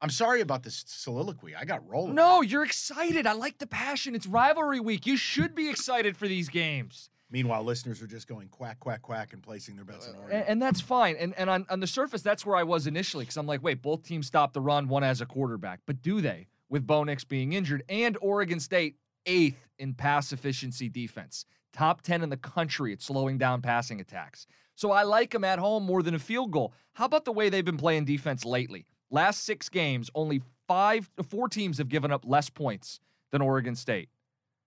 I'm 0.00 0.08
sorry 0.08 0.40
about 0.40 0.62
this 0.62 0.82
soliloquy. 0.86 1.54
I 1.54 1.66
got 1.66 1.86
rolling. 1.86 2.14
No, 2.14 2.40
you're 2.40 2.64
excited. 2.64 3.26
I 3.26 3.32
like 3.32 3.58
the 3.58 3.66
passion. 3.66 4.14
It's 4.14 4.26
rivalry 4.26 4.80
week. 4.80 5.04
You 5.04 5.18
should 5.18 5.54
be 5.54 5.68
excited 5.68 6.16
for 6.16 6.26
these 6.26 6.48
games. 6.48 7.10
Meanwhile, 7.30 7.64
listeners 7.64 8.00
are 8.00 8.06
just 8.06 8.28
going 8.28 8.48
quack, 8.48 8.80
quack, 8.80 9.02
quack 9.02 9.34
and 9.34 9.42
placing 9.42 9.76
their 9.76 9.84
bets 9.84 10.08
in 10.08 10.14
order. 10.16 10.32
And, 10.32 10.48
and 10.48 10.62
that's 10.62 10.80
fine. 10.80 11.16
And 11.18 11.34
and 11.36 11.50
on, 11.50 11.66
on 11.68 11.80
the 11.80 11.86
surface, 11.86 12.22
that's 12.22 12.46
where 12.46 12.56
I 12.56 12.62
was 12.62 12.86
initially 12.86 13.24
because 13.24 13.36
I'm 13.36 13.46
like, 13.46 13.62
wait, 13.62 13.82
both 13.82 14.04
teams 14.04 14.26
stop 14.26 14.54
the 14.54 14.62
run, 14.62 14.88
one 14.88 15.02
has 15.02 15.20
a 15.20 15.26
quarterback. 15.26 15.80
But 15.84 16.00
do 16.00 16.22
they? 16.22 16.46
With 16.74 16.88
Bo 16.88 17.04
Nix 17.04 17.22
being 17.22 17.52
injured 17.52 17.84
and 17.88 18.18
Oregon 18.20 18.58
State 18.58 18.96
eighth 19.26 19.68
in 19.78 19.94
pass 19.94 20.32
efficiency 20.32 20.88
defense, 20.88 21.46
top 21.72 22.02
10 22.02 22.24
in 22.24 22.30
the 22.30 22.36
country 22.36 22.92
at 22.92 23.00
slowing 23.00 23.38
down 23.38 23.62
passing 23.62 24.00
attacks. 24.00 24.48
So 24.74 24.90
I 24.90 25.04
like 25.04 25.30
them 25.30 25.44
at 25.44 25.60
home 25.60 25.84
more 25.84 26.02
than 26.02 26.16
a 26.16 26.18
field 26.18 26.50
goal. 26.50 26.74
How 26.94 27.04
about 27.04 27.26
the 27.26 27.30
way 27.30 27.48
they've 27.48 27.64
been 27.64 27.76
playing 27.76 28.06
defense 28.06 28.44
lately? 28.44 28.86
Last 29.08 29.44
six 29.44 29.68
games, 29.68 30.10
only 30.16 30.42
five, 30.66 31.08
four 31.28 31.48
teams 31.48 31.78
have 31.78 31.88
given 31.88 32.10
up 32.10 32.24
less 32.26 32.50
points 32.50 32.98
than 33.30 33.40
Oregon 33.40 33.76
State 33.76 34.08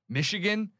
Michigan, 0.08 0.72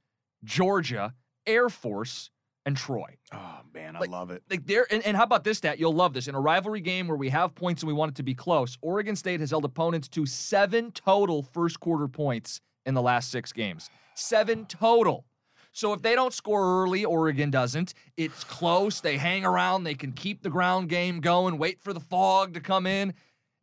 Georgia, 0.46 1.14
Air 1.46 1.68
Force, 1.68 2.30
and 2.68 2.78
Troy. 2.78 3.18
Oh, 3.32 3.60
man, 3.74 3.96
I 3.96 4.00
Like- 4.02 4.10
love 4.12 4.30
it. 4.30 4.44
like 4.50 4.68
there 4.68 4.86
and, 4.92 5.02
and 5.04 5.18
how 5.18 5.24
about 5.24 5.44
this 5.44 5.58
stat 5.58 5.80
you'll 5.80 5.94
love 5.96 6.14
this. 6.14 6.28
In 6.28 6.36
a 6.36 6.40
rivalry 6.40 6.82
game 6.82 7.08
where 7.08 7.18
we 7.18 7.30
have 7.30 7.56
points 7.56 7.82
and 7.82 7.88
we 7.88 7.94
want 7.94 8.12
it 8.12 8.16
to 8.16 8.24
be 8.24 8.36
close 8.36 8.78
oregon 8.82 9.16
state 9.16 9.40
has 9.40 9.50
held 9.50 9.66
opponents 9.66 10.08
to 10.10 10.26
seven 10.28 10.92
total 10.92 11.42
first 11.42 11.80
quarter 11.80 12.08
points 12.08 12.62
in 12.86 12.94
the 12.94 13.02
last 13.02 13.32
six 13.32 13.52
games. 13.52 13.90
Seven 14.14 14.66
total. 14.68 15.26
So 15.72 15.94
if 15.94 16.02
they 16.02 16.14
don't 16.16 16.34
score 16.34 16.84
early 16.84 17.06
oregon 17.06 17.52
doesn't. 17.52 17.94
It's 18.18 18.44
close. 18.44 19.00
They 19.02 19.18
hang 19.18 19.46
around. 19.46 19.84
They 19.84 19.96
can 19.96 20.12
keep 20.12 20.42
the 20.44 20.50
ground 20.50 20.90
game 20.90 21.20
going 21.22 21.58
wait 21.58 21.82
for 21.82 21.94
the 21.94 22.00
fog 22.00 22.54
to 22.54 22.60
come 22.60 22.86
in. 22.86 23.14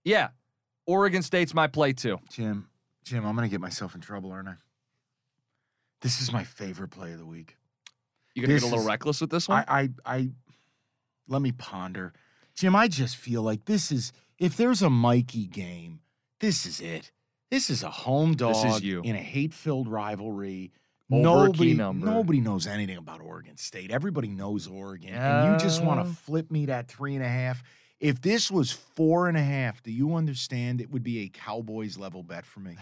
Yeah 0.03 0.29
oregon 0.87 1.23
state's 1.23 1.55
my 1.55 1.67
play 1.67 1.93
too. 1.95 2.19
Jim, 2.31 2.69
Jim, 3.05 3.25
I'm 3.27 3.35
going 3.37 3.49
to 3.49 3.51
get 3.51 3.61
myself 3.61 3.95
in 3.95 4.01
trouble, 4.03 4.33
aren't 4.33 4.49
I? 4.49 4.55
This 6.03 6.21
is 6.21 6.31
my 6.33 6.45
favorite 6.45 6.89
play 6.91 7.13
of 7.13 7.19
the 7.19 7.25
week. 7.27 7.57
You 8.35 8.43
gonna 8.43 8.55
This 8.55 8.63
get 8.63 8.69
a 8.69 8.71
little 8.71 8.81
is- 8.81 8.87
reckless 8.87 9.21
with 9.21 9.31
this 9.31 9.49
one 9.49 9.65
I, 9.69 9.81
I, 9.81 9.91
I, 10.17 10.29
let 11.29 11.41
me 11.43 11.53
ponder. 11.53 12.13
Jim, 12.55 12.77
I 12.77 12.89
just 12.89 13.17
feel 13.17 13.43
like 13.43 13.65
this 13.65 13.91
is, 13.91 14.13
if 14.39 14.57
there's 14.57 14.83
a 14.83 14.91
Mikey 14.91 15.47
game, 15.47 16.01
this 16.41 16.67
is 16.67 16.81
it. 16.81 17.11
This 17.51 17.71
is 17.71 17.83
a 17.83 17.91
home 17.91 18.35
dog 18.35 18.55
This 18.55 18.77
is 18.77 18.83
you. 18.83 19.03
in 19.03 19.15
a 19.17 19.21
hate-filled 19.21 19.89
rivalry. 19.89 20.73
Over 21.13 21.23
nobody, 21.23 21.75
nobody 21.75 22.41
knows 22.41 22.67
anything 22.67 22.97
about 22.97 23.21
Oregon 23.21 23.57
State. 23.59 23.91
Everybody 23.91 24.29
knows 24.29 24.67
Oregon, 24.67 25.11
and 25.15 25.53
you 25.53 25.59
just 25.65 25.83
want 25.85 26.05
to 26.05 26.13
flip 26.13 26.51
me 26.51 26.67
that 26.67 26.89
three 26.89 27.15
and 27.15 27.23
a 27.23 27.29
half. 27.29 27.63
If 28.05 28.21
this 28.21 28.51
was 28.51 28.71
four 28.71 29.29
and 29.29 29.37
a 29.37 29.43
half, 29.43 29.83
do 29.83 29.91
you 29.91 30.15
understand? 30.15 30.83
It 30.83 30.91
would 30.91 31.03
be 31.03 31.21
a 31.25 31.29
Cowboys 31.29 31.97
level 31.97 32.23
bet 32.23 32.45
for 32.45 32.61
me. 32.61 32.77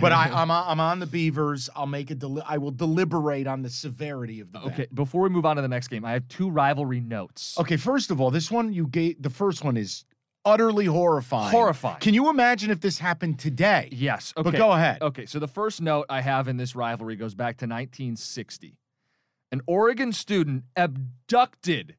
but 0.00 0.12
I, 0.12 0.30
I'm 0.32 0.48
on- 0.50 0.64
I'm 0.68 0.78
on 0.78 1.00
the 1.00 1.06
Beavers. 1.06 1.68
I'll 1.74 1.86
make 1.88 2.12
a 2.12 2.14
deli- 2.14 2.44
I 2.46 2.58
will 2.58 2.70
deliberate 2.70 3.48
on 3.48 3.62
the 3.62 3.68
severity 3.70 4.38
of 4.38 4.52
the 4.52 4.60
bet. 4.60 4.72
Okay, 4.72 4.86
before 4.94 5.22
we 5.22 5.28
move 5.30 5.44
on 5.44 5.56
to 5.56 5.62
the 5.62 5.66
next 5.68 5.88
game, 5.88 6.04
I 6.04 6.12
have 6.12 6.28
two 6.28 6.48
rivalry 6.50 7.00
notes. 7.00 7.58
Okay, 7.58 7.76
first 7.76 8.12
of 8.12 8.20
all, 8.20 8.30
this 8.30 8.48
one 8.48 8.72
you 8.72 8.86
gave 8.86 9.20
the 9.20 9.28
first 9.30 9.64
one 9.64 9.76
is 9.76 10.04
utterly 10.44 10.84
horrifying. 10.86 11.50
Horrifying. 11.50 11.98
Can 11.98 12.14
you 12.14 12.30
imagine 12.30 12.70
if 12.70 12.80
this 12.80 13.00
happened 13.00 13.40
today? 13.40 13.88
Yes. 13.90 14.32
Okay. 14.36 14.50
But 14.52 14.56
go 14.56 14.70
ahead. 14.70 15.02
Okay, 15.02 15.26
so 15.26 15.40
the 15.40 15.48
first 15.48 15.82
note 15.82 16.06
I 16.08 16.20
have 16.20 16.46
in 16.46 16.56
this 16.58 16.76
rivalry 16.76 17.16
goes 17.16 17.34
back 17.34 17.56
to 17.56 17.64
1960. 17.66 18.76
An 19.50 19.62
Oregon 19.66 20.12
student 20.12 20.62
abducted 20.76 21.96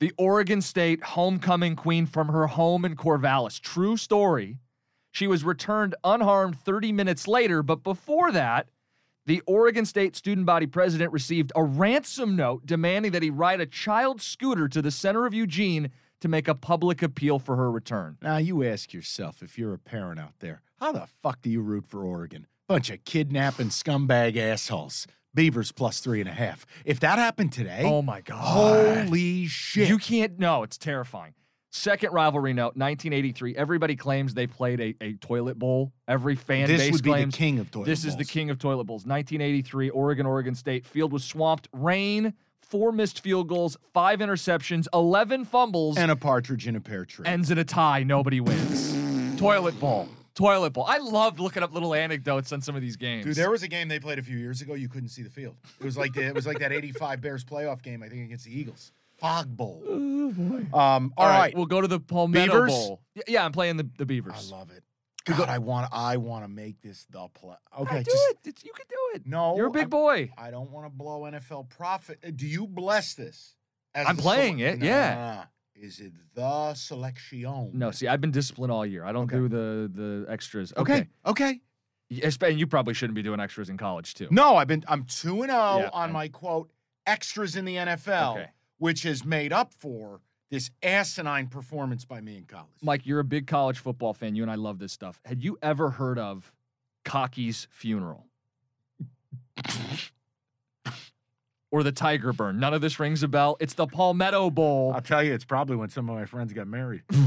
the 0.00 0.12
Oregon 0.18 0.60
State 0.60 1.02
homecoming 1.02 1.76
queen 1.76 2.06
from 2.06 2.28
her 2.28 2.46
home 2.46 2.84
in 2.84 2.96
Corvallis. 2.96 3.60
True 3.60 3.96
story. 3.96 4.58
She 5.12 5.26
was 5.26 5.44
returned 5.44 5.94
unharmed 6.02 6.58
30 6.58 6.92
minutes 6.92 7.28
later, 7.28 7.62
but 7.62 7.84
before 7.84 8.32
that, 8.32 8.68
the 9.26 9.40
Oregon 9.46 9.86
State 9.86 10.16
student 10.16 10.46
body 10.46 10.66
president 10.66 11.12
received 11.12 11.52
a 11.54 11.62
ransom 11.62 12.36
note 12.36 12.66
demanding 12.66 13.12
that 13.12 13.22
he 13.22 13.30
ride 13.30 13.60
a 13.60 13.66
child 13.66 14.20
scooter 14.20 14.68
to 14.68 14.82
the 14.82 14.90
center 14.90 15.24
of 15.24 15.32
Eugene 15.32 15.90
to 16.20 16.28
make 16.28 16.48
a 16.48 16.54
public 16.54 17.02
appeal 17.02 17.38
for 17.38 17.56
her 17.56 17.70
return. 17.70 18.18
Now 18.20 18.38
you 18.38 18.64
ask 18.64 18.92
yourself 18.92 19.42
if 19.42 19.56
you're 19.56 19.74
a 19.74 19.78
parent 19.78 20.20
out 20.20 20.34
there, 20.40 20.62
how 20.80 20.92
the 20.92 21.06
fuck 21.22 21.40
do 21.42 21.48
you 21.48 21.60
root 21.62 21.86
for 21.86 22.04
Oregon? 22.04 22.46
Bunch 22.66 22.90
of 22.90 23.04
kidnapping 23.04 23.68
scumbag 23.68 24.36
assholes. 24.36 25.06
Beavers 25.34 25.72
plus 25.72 26.00
three 26.00 26.20
and 26.20 26.28
a 26.28 26.32
half. 26.32 26.64
If 26.84 27.00
that 27.00 27.18
happened 27.18 27.52
today, 27.52 27.82
Oh 27.84 28.02
my 28.02 28.20
God. 28.20 28.38
holy 29.08 29.46
shit! 29.46 29.88
You 29.88 29.98
can't. 29.98 30.38
No, 30.38 30.62
it's 30.62 30.78
terrifying. 30.78 31.34
Second 31.70 32.12
rivalry 32.12 32.52
note, 32.52 32.76
1983. 32.76 33.56
Everybody 33.56 33.96
claims 33.96 34.32
they 34.34 34.46
played 34.46 34.80
a, 34.80 34.94
a 35.00 35.14
toilet 35.14 35.58
bowl. 35.58 35.92
Every 36.06 36.36
fan 36.36 36.68
this 36.68 36.80
base 36.82 36.92
would 36.92 37.02
be 37.02 37.10
claims 37.10 37.34
the 37.34 37.38
king 37.38 37.58
of 37.58 37.70
toilet 37.72 37.86
this 37.86 38.04
is 38.04 38.14
the 38.16 38.24
king 38.24 38.48
of 38.50 38.60
toilet 38.60 38.84
bowls. 38.84 39.04
1983, 39.06 39.90
Oregon, 39.90 40.24
Oregon 40.24 40.54
State. 40.54 40.86
Field 40.86 41.12
was 41.12 41.24
swamped. 41.24 41.66
Rain, 41.72 42.34
four 42.60 42.92
missed 42.92 43.20
field 43.20 43.48
goals, 43.48 43.76
five 43.92 44.20
interceptions, 44.20 44.86
11 44.94 45.46
fumbles. 45.46 45.98
and 45.98 46.12
a 46.12 46.16
partridge 46.16 46.68
in 46.68 46.76
a 46.76 46.80
pear 46.80 47.04
tree. 47.04 47.26
ends 47.26 47.50
in 47.50 47.58
a 47.58 47.64
tie. 47.64 48.04
Nobody 48.04 48.40
wins. 48.40 49.36
toilet 49.36 49.78
bowl. 49.80 50.08
Toilet 50.34 50.70
bowl. 50.70 50.84
I 50.88 50.98
loved 50.98 51.38
looking 51.38 51.62
up 51.62 51.72
little 51.72 51.94
anecdotes 51.94 52.52
on 52.52 52.60
some 52.60 52.74
of 52.74 52.82
these 52.82 52.96
games. 52.96 53.24
Dude, 53.24 53.36
there 53.36 53.50
was 53.50 53.62
a 53.62 53.68
game 53.68 53.88
they 53.88 54.00
played 54.00 54.18
a 54.18 54.22
few 54.22 54.36
years 54.36 54.60
ago. 54.62 54.74
You 54.74 54.88
couldn't 54.88 55.10
see 55.10 55.22
the 55.22 55.30
field. 55.30 55.56
It 55.78 55.84
was 55.84 55.96
like 55.96 56.12
the, 56.12 56.22
it 56.26 56.34
was 56.34 56.46
like 56.46 56.58
that 56.58 56.72
'85 56.72 57.20
Bears 57.20 57.44
playoff 57.44 57.82
game. 57.82 58.02
I 58.02 58.08
think 58.08 58.24
against 58.24 58.44
the 58.44 58.58
Eagles. 58.58 58.92
Fog 59.18 59.56
Bowl. 59.56 59.82
oh 59.86 60.32
boy. 60.32 60.76
Um, 60.76 61.14
All 61.16 61.28
right, 61.28 61.54
We'll, 61.54 61.60
we'll 61.60 61.66
go 61.66 61.80
to 61.80 61.86
the 61.86 62.00
Palmetto 62.00 62.52
Beavers? 62.52 62.70
Bowl. 62.72 63.00
Yeah, 63.28 63.44
I'm 63.44 63.52
playing 63.52 63.76
the, 63.76 63.88
the 63.96 64.04
Beavers. 64.04 64.50
I 64.52 64.56
love 64.56 64.70
it. 64.72 64.82
God, 65.24 65.48
I 65.48 65.58
want 65.58 65.88
I 65.92 66.16
want 66.18 66.44
to 66.44 66.48
make 66.48 66.82
this 66.82 67.06
the 67.10 67.28
play. 67.32 67.54
Okay, 67.80 67.98
do 68.02 68.10
just 68.10 68.30
it. 68.30 68.48
It's- 68.48 68.64
you 68.64 68.72
can 68.72 68.86
do 68.90 68.96
it. 69.14 69.26
no. 69.26 69.56
You're 69.56 69.68
a 69.68 69.70
big 69.70 69.82
I'm- 69.82 69.90
boy. 69.90 70.30
I 70.36 70.50
don't 70.50 70.70
want 70.70 70.84
to 70.86 70.90
blow 70.90 71.20
NFL 71.22 71.70
profit. 71.70 72.18
Uh, 72.26 72.30
Do 72.34 72.46
you 72.46 72.66
bless 72.66 73.14
this? 73.14 73.54
as 73.94 74.06
I'm 74.08 74.16
playing 74.16 74.58
it, 74.58 74.82
yeah. 74.82 75.14
Nah. 75.14 75.44
Is 75.74 76.00
it 76.00 76.12
the 76.34 76.74
selection? 76.74 77.70
No, 77.72 77.90
see, 77.90 78.06
I've 78.06 78.20
been 78.20 78.30
disciplined 78.30 78.72
all 78.72 78.86
year. 78.86 79.04
I 79.04 79.12
don't 79.12 79.24
Okay. 79.24 79.36
do 79.36 79.48
the 79.48 79.90
the 79.92 80.26
extras. 80.30 80.72
Okay. 80.76 81.08
Okay. 81.26 81.60
Yes, 82.10 82.38
And 82.40 82.58
you 82.60 82.66
probably 82.66 82.94
shouldn't 82.94 83.14
be 83.16 83.22
doing 83.22 83.40
extras 83.40 83.68
in 83.70 83.76
college 83.76 84.14
too. 84.14 84.28
No, 84.30 84.56
I've 84.56 84.68
been. 84.68 84.84
I'm 84.86 85.04
two 85.04 85.42
and 85.42 85.50
zero 85.50 85.78
Yeah, 85.78 85.90
on 85.92 86.12
my 86.12 86.28
quote 86.28 86.70
extras 87.06 87.56
in 87.56 87.64
the 87.64 87.76
NFL, 87.76 88.32
Okay. 88.36 88.50
which 88.78 89.02
has 89.02 89.24
made 89.24 89.52
up 89.52 89.72
for 89.72 90.20
this 90.50 90.70
asinine 90.82 91.48
performance 91.48 92.04
by 92.04 92.20
me 92.20 92.36
in 92.36 92.44
college. 92.44 92.68
Mike, 92.82 93.04
you're 93.04 93.18
a 93.20 93.24
big 93.24 93.46
college 93.48 93.78
football 93.78 94.14
fan. 94.14 94.36
You 94.36 94.42
and 94.42 94.50
I 94.50 94.54
love 94.54 94.78
this 94.78 94.92
stuff. 94.92 95.20
Had 95.24 95.42
you 95.42 95.58
ever 95.60 95.90
heard 95.90 96.18
of 96.18 96.52
Cocky's 97.04 97.66
funeral? 97.70 98.26
or 101.74 101.82
the 101.82 101.90
Tiger 101.90 102.32
Burn? 102.32 102.60
None 102.60 102.72
of 102.72 102.80
this 102.80 103.00
rings 103.00 103.24
a 103.24 103.28
bell. 103.28 103.56
It's 103.58 103.74
the 103.74 103.88
Palmetto 103.88 104.48
Bowl. 104.48 104.92
I'll 104.94 105.00
tell 105.00 105.24
you, 105.24 105.34
it's 105.34 105.44
probably 105.44 105.74
when 105.74 105.88
some 105.88 106.08
of 106.08 106.14
my 106.14 106.24
friends 106.24 106.52
got 106.52 106.68
married. 106.68 107.02
the 107.10 107.18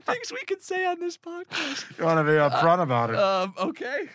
things 0.00 0.32
we 0.32 0.42
can 0.44 0.58
say 0.60 0.84
on 0.84 0.98
this 0.98 1.16
podcast. 1.16 1.96
you 1.96 2.04
want 2.04 2.18
to 2.18 2.24
be 2.24 2.32
upfront 2.36 2.82
about 2.82 3.10
it? 3.10 3.16
Um, 3.16 3.54
okay. 3.56 4.08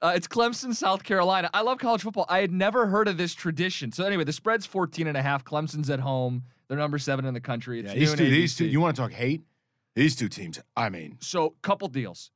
Uh, 0.00 0.14
it's 0.16 0.26
Clemson, 0.26 0.74
South 0.74 1.04
Carolina. 1.04 1.50
I 1.52 1.60
love 1.60 1.76
college 1.76 2.00
football. 2.00 2.24
I 2.30 2.40
had 2.40 2.50
never 2.50 2.86
heard 2.86 3.06
of 3.06 3.18
this 3.18 3.34
tradition. 3.34 3.92
So 3.92 4.06
anyway, 4.06 4.24
the 4.24 4.32
spread's 4.32 4.64
14 4.64 5.06
and 5.06 5.18
a 5.18 5.22
half. 5.22 5.44
Clemson's 5.44 5.90
at 5.90 6.00
home. 6.00 6.44
They're 6.66 6.78
number 6.78 6.96
seven 6.96 7.26
in 7.26 7.34
the 7.34 7.42
country. 7.42 7.80
It's 7.80 7.88
yeah, 7.92 7.98
these 7.98 8.14
two, 8.14 8.30
these 8.30 8.56
two. 8.56 8.64
You 8.64 8.80
want 8.80 8.96
to 8.96 9.02
talk 9.02 9.12
hate? 9.12 9.42
These 9.94 10.16
two 10.16 10.30
teams. 10.30 10.58
I 10.74 10.88
mean, 10.88 11.18
So, 11.20 11.56
couple 11.60 11.88
deals. 11.88 12.30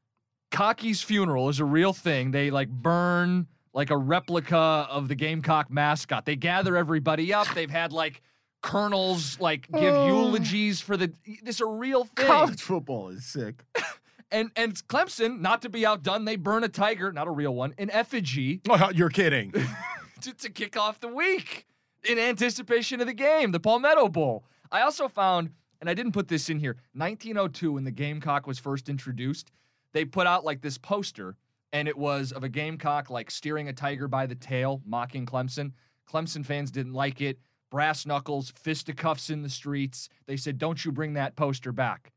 Cocky's 0.51 1.03
funeral 1.03 1.49
is 1.49 1.61
a 1.61 1.65
real 1.65 1.93
thing. 1.93 2.31
They 2.31 2.51
like 2.51 2.69
burn 2.69 3.47
like 3.75 3.91
a 3.91 3.97
replica 3.97 4.57
of 4.57 5.09
the 5.09 5.15
Gamecock 5.15 5.71
mascot. 5.71 6.25
They 6.25 6.37
gather 6.37 6.77
everybody 6.77 7.33
up. 7.35 7.47
They've 7.55 7.71
had 7.71 7.93
like 7.93 8.23
colonels 8.63 9.39
like 9.41 9.69
give 9.71 9.95
Oh. 9.95 10.07
eulogies 10.07 10.81
for 10.81 10.97
the. 10.97 11.13
This 11.43 11.57
is 11.57 11.61
a 11.61 11.67
real 11.67 12.05
thing. 12.05 12.27
college 12.27 12.61
football 12.63 13.09
is 13.09 13.25
sick. 13.25 13.65
And 14.31 14.51
and 14.57 14.75
Clemson, 14.89 15.41
not 15.41 15.63
to 15.63 15.71
be 15.71 15.87
outdone, 15.87 16.27
they 16.27 16.37
burn 16.37 16.63
a 16.63 16.69
tiger, 16.69 17.11
not 17.11 17.27
a 17.29 17.31
real 17.31 17.55
one, 17.55 17.73
in 17.79 17.91
effigy 17.91 18.61
Oh, 18.69 18.91
you're 18.95 19.09
kidding. 19.09 19.53
to, 20.21 20.35
to 20.35 20.51
kick 20.51 20.77
off 20.77 21.01
the 21.01 21.09
week 21.09 21.65
in 22.07 22.19
anticipation 22.19 23.01
of 23.01 23.07
the 23.07 23.15
game, 23.15 23.53
the 23.53 23.59
Palmetto 23.59 24.07
Bowl. 24.11 24.45
I 24.71 24.83
also 24.83 25.09
found, 25.09 25.49
and 25.81 25.89
I 25.89 25.95
didn't 25.95 26.13
put 26.13 26.29
this 26.29 26.51
in 26.51 26.59
here, 26.59 26.77
1902 26.93 27.73
when 27.73 27.85
the 27.85 27.91
Gamecock 27.91 28.47
was 28.47 28.59
first 28.59 28.91
introduced, 28.91 29.51
they 29.93 30.05
put 30.05 30.27
out 30.27 30.45
like 30.45 30.61
this 30.61 30.79
poster, 30.79 31.37
and 31.73 31.89
it 31.89 31.97
was 31.97 32.33
of 32.33 32.45
a 32.45 32.49
Gamecock 32.49 33.11
like 33.11 33.31
steering 33.31 33.69
a 33.69 33.73
tiger 33.73 34.09
by 34.09 34.27
the 34.27 34.35
tail, 34.35 34.83
mocking 34.87 35.27
Clemson. 35.27 35.73
Clemson 36.11 36.45
fans 36.45 36.71
didn't 36.71 36.95
like 36.95 37.21
it. 37.21 37.39
Brass 37.71 38.07
knuckles, 38.07 38.51
fisticuffs 38.57 39.29
in 39.29 39.43
the 39.43 39.51
streets. 39.51 40.09
They 40.27 40.37
said, 40.37 40.59
"Don't 40.59 40.83
you 40.85 40.93
bring 40.93 41.15
that 41.15 41.37
poster 41.37 41.73
back." 41.73 42.13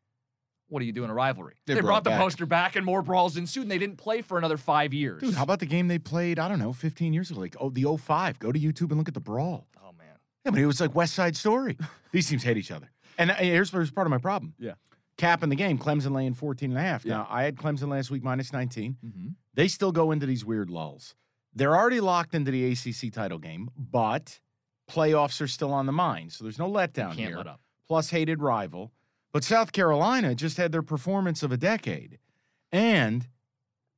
What 0.69 0.81
are 0.81 0.85
you 0.85 0.93
doing 0.93 1.09
a 1.09 1.13
rivalry? 1.13 1.55
They 1.67 1.73
They, 1.73 1.81
brought 1.81 2.05
brought 2.05 2.15
the 2.15 2.17
poster 2.17 2.45
back, 2.45 2.77
and 2.77 2.85
more 2.85 3.01
brawls 3.01 3.35
ensued. 3.35 3.63
And 3.63 3.71
they 3.71 3.77
didn't 3.77 3.97
play 3.97 4.21
for 4.21 4.37
another 4.37 4.55
five 4.55 4.93
years. 4.93 5.21
Dude, 5.21 5.33
how 5.33 5.43
about 5.43 5.59
the 5.59 5.65
game 5.65 5.89
they 5.89 5.99
played, 5.99 6.39
I 6.39 6.47
don't 6.47 6.59
know, 6.59 6.71
15 6.71 7.11
years 7.11 7.29
ago? 7.29 7.41
Like, 7.41 7.57
oh, 7.59 7.69
the 7.69 7.83
05. 7.97 8.39
Go 8.39 8.53
to 8.53 8.57
YouTube 8.59 8.87
and 8.87 8.97
look 8.97 9.09
at 9.09 9.13
the 9.13 9.19
brawl. 9.19 9.67
oh 9.83 9.91
man, 9.97 10.15
Yeah, 10.45 10.51
but 10.51 10.61
it 10.61 10.65
was 10.65 10.79
like 10.79 10.95
West 10.95 11.13
Side 11.13 11.35
Story. 11.35 11.77
These 12.13 12.29
teams 12.29 12.43
hate 12.43 12.55
each 12.55 12.71
other. 12.71 12.89
And 13.17 13.31
uh, 13.31 13.35
here's, 13.35 13.69
here's 13.71 13.91
part 13.91 14.07
of 14.07 14.11
my 14.11 14.17
problem. 14.17 14.53
Yeah. 14.57 14.75
Cap 15.17 15.43
in 15.43 15.49
the 15.49 15.55
game, 15.55 15.77
Clemson 15.77 16.13
laying 16.15 16.33
14 16.33 16.71
and 16.71 16.79
a 16.79 16.81
half. 16.81 17.05
Yeah. 17.05 17.17
Now, 17.17 17.27
I 17.29 17.43
had 17.43 17.55
Clemson 17.55 17.89
last 17.89 18.09
week 18.11 18.23
minus 18.23 18.51
19. 18.53 18.97
mm-hmm. 19.03 19.27
They 19.53 19.67
still 19.67 19.91
go 19.91 20.11
into 20.11 20.25
these 20.25 20.45
weird 20.45 20.69
lulls. 20.69 21.13
They're 21.53 21.75
already 21.75 21.99
locked 21.99 22.33
into 22.33 22.51
the 22.51 22.71
ACC 22.71 23.11
title 23.11 23.37
game, 23.37 23.69
but 23.77 24.39
playoffs 24.89 25.41
are 25.41 25.47
still 25.47 25.73
on 25.73 25.85
the 25.85 25.91
mind. 25.91 26.31
So 26.31 26.45
there's 26.45 26.57
no 26.57 26.69
letdown 26.69 27.13
here. 27.13 27.35
let. 27.37 27.47
Plus 27.87 28.09
hated 28.09 28.41
rival. 28.41 28.91
But 29.33 29.43
South 29.43 29.71
Carolina 29.71 30.35
just 30.35 30.57
had 30.57 30.71
their 30.71 30.81
performance 30.81 31.43
of 31.43 31.51
a 31.51 31.57
decade. 31.57 32.19
And 32.71 33.27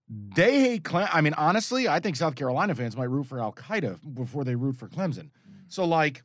they 0.10 0.60
hate 0.60 0.84
Clemson. 0.84 1.10
I 1.14 1.22
mean, 1.22 1.34
honestly, 1.36 1.88
I 1.88 2.00
think 2.00 2.16
South 2.16 2.36
Carolina 2.36 2.76
fans 2.76 2.98
might 2.98 3.10
root 3.10 3.26
for 3.26 3.40
Al 3.40 3.54
Qaeda 3.54 4.00
before 4.14 4.44
they 4.44 4.56
root 4.56 4.76
for 4.76 4.88
Clemson. 4.88 5.30
So, 5.68 5.86
like, 5.86 6.24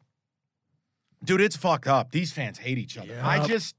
dude, 1.24 1.40
it's 1.40 1.56
fucked 1.56 1.86
up. 1.86 2.10
These 2.10 2.32
fans 2.32 2.58
hate 2.58 2.78
each 2.78 2.98
other. 2.98 3.18
I 3.22 3.46
just, 3.46 3.74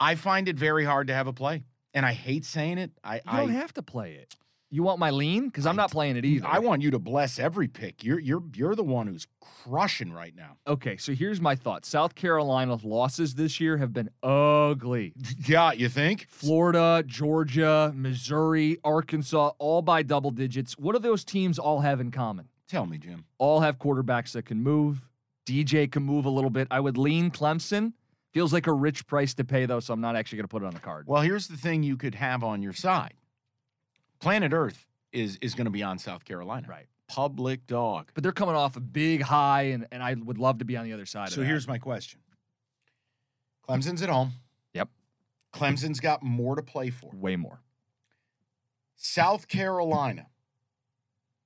I 0.00 0.14
find 0.14 0.48
it 0.48 0.56
very 0.56 0.84
hard 0.84 1.08
to 1.08 1.14
have 1.14 1.26
a 1.26 1.32
play. 1.32 1.64
And 1.92 2.04
I 2.04 2.12
hate 2.12 2.44
saying 2.44 2.78
it. 2.78 2.90
I, 3.04 3.16
You 3.16 3.38
don't 3.38 3.50
have 3.50 3.72
to 3.74 3.82
play 3.82 4.14
it. 4.14 4.34
You 4.70 4.82
want 4.82 4.98
my 4.98 5.10
lean? 5.10 5.46
Because 5.46 5.66
I'm 5.66 5.76
not 5.76 5.92
playing 5.92 6.16
it 6.16 6.24
either. 6.24 6.48
I 6.48 6.58
want 6.58 6.82
you 6.82 6.90
to 6.90 6.98
bless 6.98 7.38
every 7.38 7.68
pick. 7.68 8.02
You're 8.02 8.18
you're 8.18 8.42
you're 8.56 8.74
the 8.74 8.82
one 8.82 9.06
who's 9.06 9.28
crushing 9.62 10.12
right 10.12 10.34
now. 10.34 10.56
Okay, 10.66 10.96
so 10.96 11.12
here's 11.12 11.40
my 11.40 11.54
thought. 11.54 11.84
South 11.84 12.16
Carolina's 12.16 12.82
losses 12.82 13.36
this 13.36 13.60
year 13.60 13.76
have 13.76 13.92
been 13.92 14.10
ugly. 14.20 15.12
Yeah, 15.46 15.70
you 15.70 15.88
think? 15.88 16.26
Florida, 16.28 17.04
Georgia, 17.06 17.92
Missouri, 17.94 18.78
Arkansas, 18.82 19.52
all 19.60 19.80
by 19.80 20.02
double 20.02 20.32
digits. 20.32 20.76
What 20.76 20.94
do 20.94 20.98
those 20.98 21.22
teams 21.22 21.56
all 21.60 21.80
have 21.82 22.00
in 22.00 22.10
common? 22.10 22.48
Tell 22.66 22.86
me, 22.86 22.98
Jim. 22.98 23.26
All 23.38 23.60
have 23.60 23.78
quarterbacks 23.78 24.32
that 24.32 24.46
can 24.46 24.60
move. 24.60 25.08
DJ 25.46 25.88
can 25.88 26.02
move 26.02 26.24
a 26.24 26.30
little 26.30 26.50
bit. 26.50 26.66
I 26.72 26.80
would 26.80 26.98
lean 26.98 27.30
Clemson. 27.30 27.92
Feels 28.34 28.52
like 28.52 28.66
a 28.66 28.72
rich 28.72 29.06
price 29.06 29.32
to 29.34 29.44
pay, 29.44 29.64
though, 29.64 29.78
so 29.80 29.94
I'm 29.94 30.00
not 30.00 30.16
actually 30.16 30.38
going 30.38 30.44
to 30.44 30.48
put 30.48 30.62
it 30.62 30.66
on 30.66 30.74
the 30.74 30.80
card. 30.80 31.06
Well, 31.06 31.22
here's 31.22 31.46
the 31.46 31.56
thing 31.56 31.84
you 31.84 31.96
could 31.96 32.16
have 32.16 32.42
on 32.42 32.62
your 32.62 32.72
side. 32.72 33.14
Planet 34.20 34.52
Earth 34.52 34.86
is 35.12 35.38
is 35.40 35.54
going 35.54 35.66
to 35.66 35.70
be 35.70 35.84
on 35.84 35.98
South 35.98 36.24
Carolina. 36.24 36.66
Right. 36.68 36.86
Public 37.06 37.66
dog. 37.68 38.10
But 38.12 38.24
they're 38.24 38.32
coming 38.32 38.56
off 38.56 38.74
a 38.76 38.80
big 38.80 39.22
high, 39.22 39.62
and, 39.64 39.86
and 39.92 40.02
I 40.02 40.14
would 40.14 40.38
love 40.38 40.58
to 40.58 40.64
be 40.64 40.76
on 40.76 40.84
the 40.84 40.92
other 40.92 41.06
side 41.06 41.28
So 41.28 41.34
of 41.34 41.38
that. 41.40 41.46
here's 41.46 41.68
my 41.68 41.78
question. 41.78 42.18
Clemson's 43.68 44.02
at 44.02 44.08
home. 44.08 44.32
Yep. 44.72 44.88
Clemson's 45.54 46.00
got 46.00 46.22
more 46.22 46.56
to 46.56 46.62
play 46.62 46.90
for. 46.90 47.10
way 47.14 47.36
more. 47.36 47.60
South 48.96 49.46
Carolina. 49.48 50.26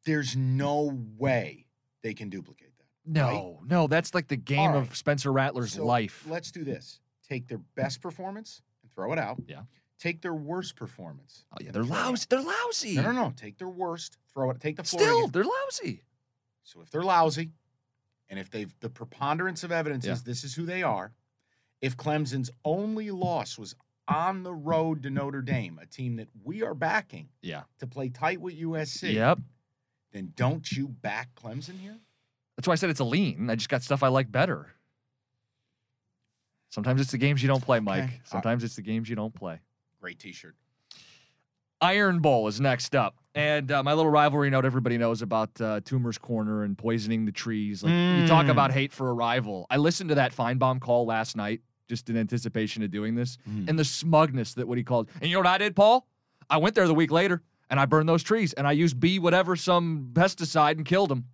There's 0.07 0.35
no 0.37 0.99
way 1.18 1.66
they 2.02 2.14
can 2.14 2.30
duplicate 2.30 2.67
No, 3.08 3.60
no, 3.66 3.86
that's 3.86 4.14
like 4.14 4.28
the 4.28 4.36
game 4.36 4.70
All 4.70 4.78
of. 4.78 4.94
Spencer 4.96 5.32
Rattler's 5.32 5.72
So 5.74 5.84
life. 5.86 6.24
Let's 6.28 6.50
do 6.50 6.64
this. 6.64 7.00
Take 7.28 7.48
their 7.48 7.58
best 7.74 8.00
performance 8.00 8.62
and 8.82 8.92
throw 8.92 9.12
it 9.12 9.18
out. 9.18 9.38
Yeah. 9.46 9.62
Take 9.98 10.20
their 10.22 10.34
worst 10.34 10.76
performance. 10.76 11.44
Oh, 11.52 11.56
yeah, 11.60 11.72
they're 11.72 11.84
throw 11.84 11.94
it 11.96 11.98
out. 11.98 12.06
lousy. 12.10 12.26
They're 12.30 12.42
lousy. 12.42 12.94
No, 12.96 13.02
no, 13.02 13.12
no. 13.12 13.32
Take 13.36 13.58
their 13.58 13.68
worst, 13.68 14.18
throw 14.32 14.50
it. 14.50 14.60
Take 14.60 14.76
the 14.76 14.84
floor. 14.84 15.02
Still, 15.02 15.28
they're 15.28 15.44
lousy. 15.44 16.04
So 16.62 16.80
if 16.82 16.90
they're 16.90 17.02
lousy, 17.02 17.50
and 18.28 18.38
if 18.38 18.50
they've 18.50 18.72
the 18.80 18.90
preponderance 18.90 19.64
of 19.64 19.72
evidence 19.72 20.04
Yeah. 20.06 20.12
is 20.12 20.22
this 20.22 20.44
is 20.44 20.54
who 20.54 20.66
they 20.66 20.82
are, 20.82 21.12
if 21.80 21.96
Clemson's 21.96 22.50
only 22.64 23.10
loss 23.10 23.58
was 23.58 23.74
on 24.06 24.42
the 24.42 24.54
road 24.54 25.02
to 25.02 25.10
Notre 25.10 25.42
Dame, 25.42 25.78
a 25.82 25.86
team 25.86 26.16
that 26.16 26.28
we 26.44 26.62
are 26.62 26.74
backing 26.74 27.28
Yeah. 27.42 27.62
to 27.78 27.86
play 27.86 28.08
tight 28.08 28.40
with 28.40 28.54
USC, 28.54 29.12
Yep. 29.14 29.40
then 30.12 30.32
don't 30.36 30.70
you 30.72 30.88
back 30.88 31.34
Clemson 31.34 31.78
here? 31.78 31.98
That's 32.58 32.66
why 32.66 32.72
I 32.72 32.74
said 32.74 32.90
it's 32.90 32.98
a 32.98 33.04
lean. 33.04 33.48
I 33.48 33.54
just 33.54 33.68
got 33.68 33.84
stuff 33.84 34.02
I 34.02 34.08
like 34.08 34.32
better. 34.32 34.66
Sometimes 36.70 37.00
it's 37.00 37.12
the 37.12 37.18
games 37.18 37.40
you 37.40 37.46
don't 37.46 37.62
play, 37.62 37.78
Mike. 37.78 38.02
Okay. 38.02 38.14
Uh, 38.26 38.28
Sometimes 38.28 38.64
it's 38.64 38.74
the 38.74 38.82
games 38.82 39.08
you 39.08 39.14
don't 39.14 39.32
play. 39.32 39.60
Great 40.00 40.18
T-shirt. 40.18 40.56
Iron 41.80 42.18
Bowl 42.18 42.48
is 42.48 42.60
next 42.60 42.96
up. 42.96 43.14
And 43.34 43.70
uh, 43.70 43.84
my 43.84 43.92
little 43.94 44.10
rivalry 44.10 44.50
note 44.50 44.64
everybody 44.64 44.98
knows 44.98 45.22
about 45.22 45.50
uh, 45.60 45.80
Toomer's 45.82 46.18
Corner 46.18 46.64
and 46.64 46.76
poisoning 46.76 47.24
the 47.24 47.30
trees. 47.32 47.84
Like 47.84 47.92
you 47.92 48.26
talk 48.26 48.46
Mm. 48.46 48.50
about 48.50 48.72
hate 48.72 48.92
for 48.92 49.08
a 49.08 49.12
rival. 49.14 49.66
I 49.70 49.76
listened 49.76 50.08
to 50.08 50.16
that 50.16 50.34
Finebaum 50.34 50.80
call 50.80 51.06
last 51.06 51.36
night 51.36 51.60
just 51.88 52.10
in 52.10 52.16
anticipation 52.16 52.82
of 52.82 52.90
doing 52.90 53.14
this 53.14 53.38
Mm. 53.48 53.68
and 53.68 53.78
the 53.78 53.84
smugness 53.84 54.54
that 54.54 54.66
what 54.66 54.76
he 54.76 54.82
called. 54.82 55.08
And 55.20 55.30
you 55.30 55.34
know 55.34 55.40
what 55.40 55.46
I 55.46 55.58
did, 55.58 55.76
Paul? 55.76 56.08
I 56.50 56.56
went 56.56 56.74
there 56.74 56.88
the 56.88 56.94
week 56.94 57.12
later 57.12 57.42
and 57.70 57.78
I 57.78 57.86
burned 57.86 58.08
those 58.08 58.24
trees 58.24 58.52
and 58.54 58.66
I 58.66 58.72
used 58.72 58.98
B 58.98 59.20
whatever 59.20 59.54
some 59.54 60.10
pesticide 60.12 60.72
and 60.72 60.84
killed 60.84 61.10
them. 61.10 61.26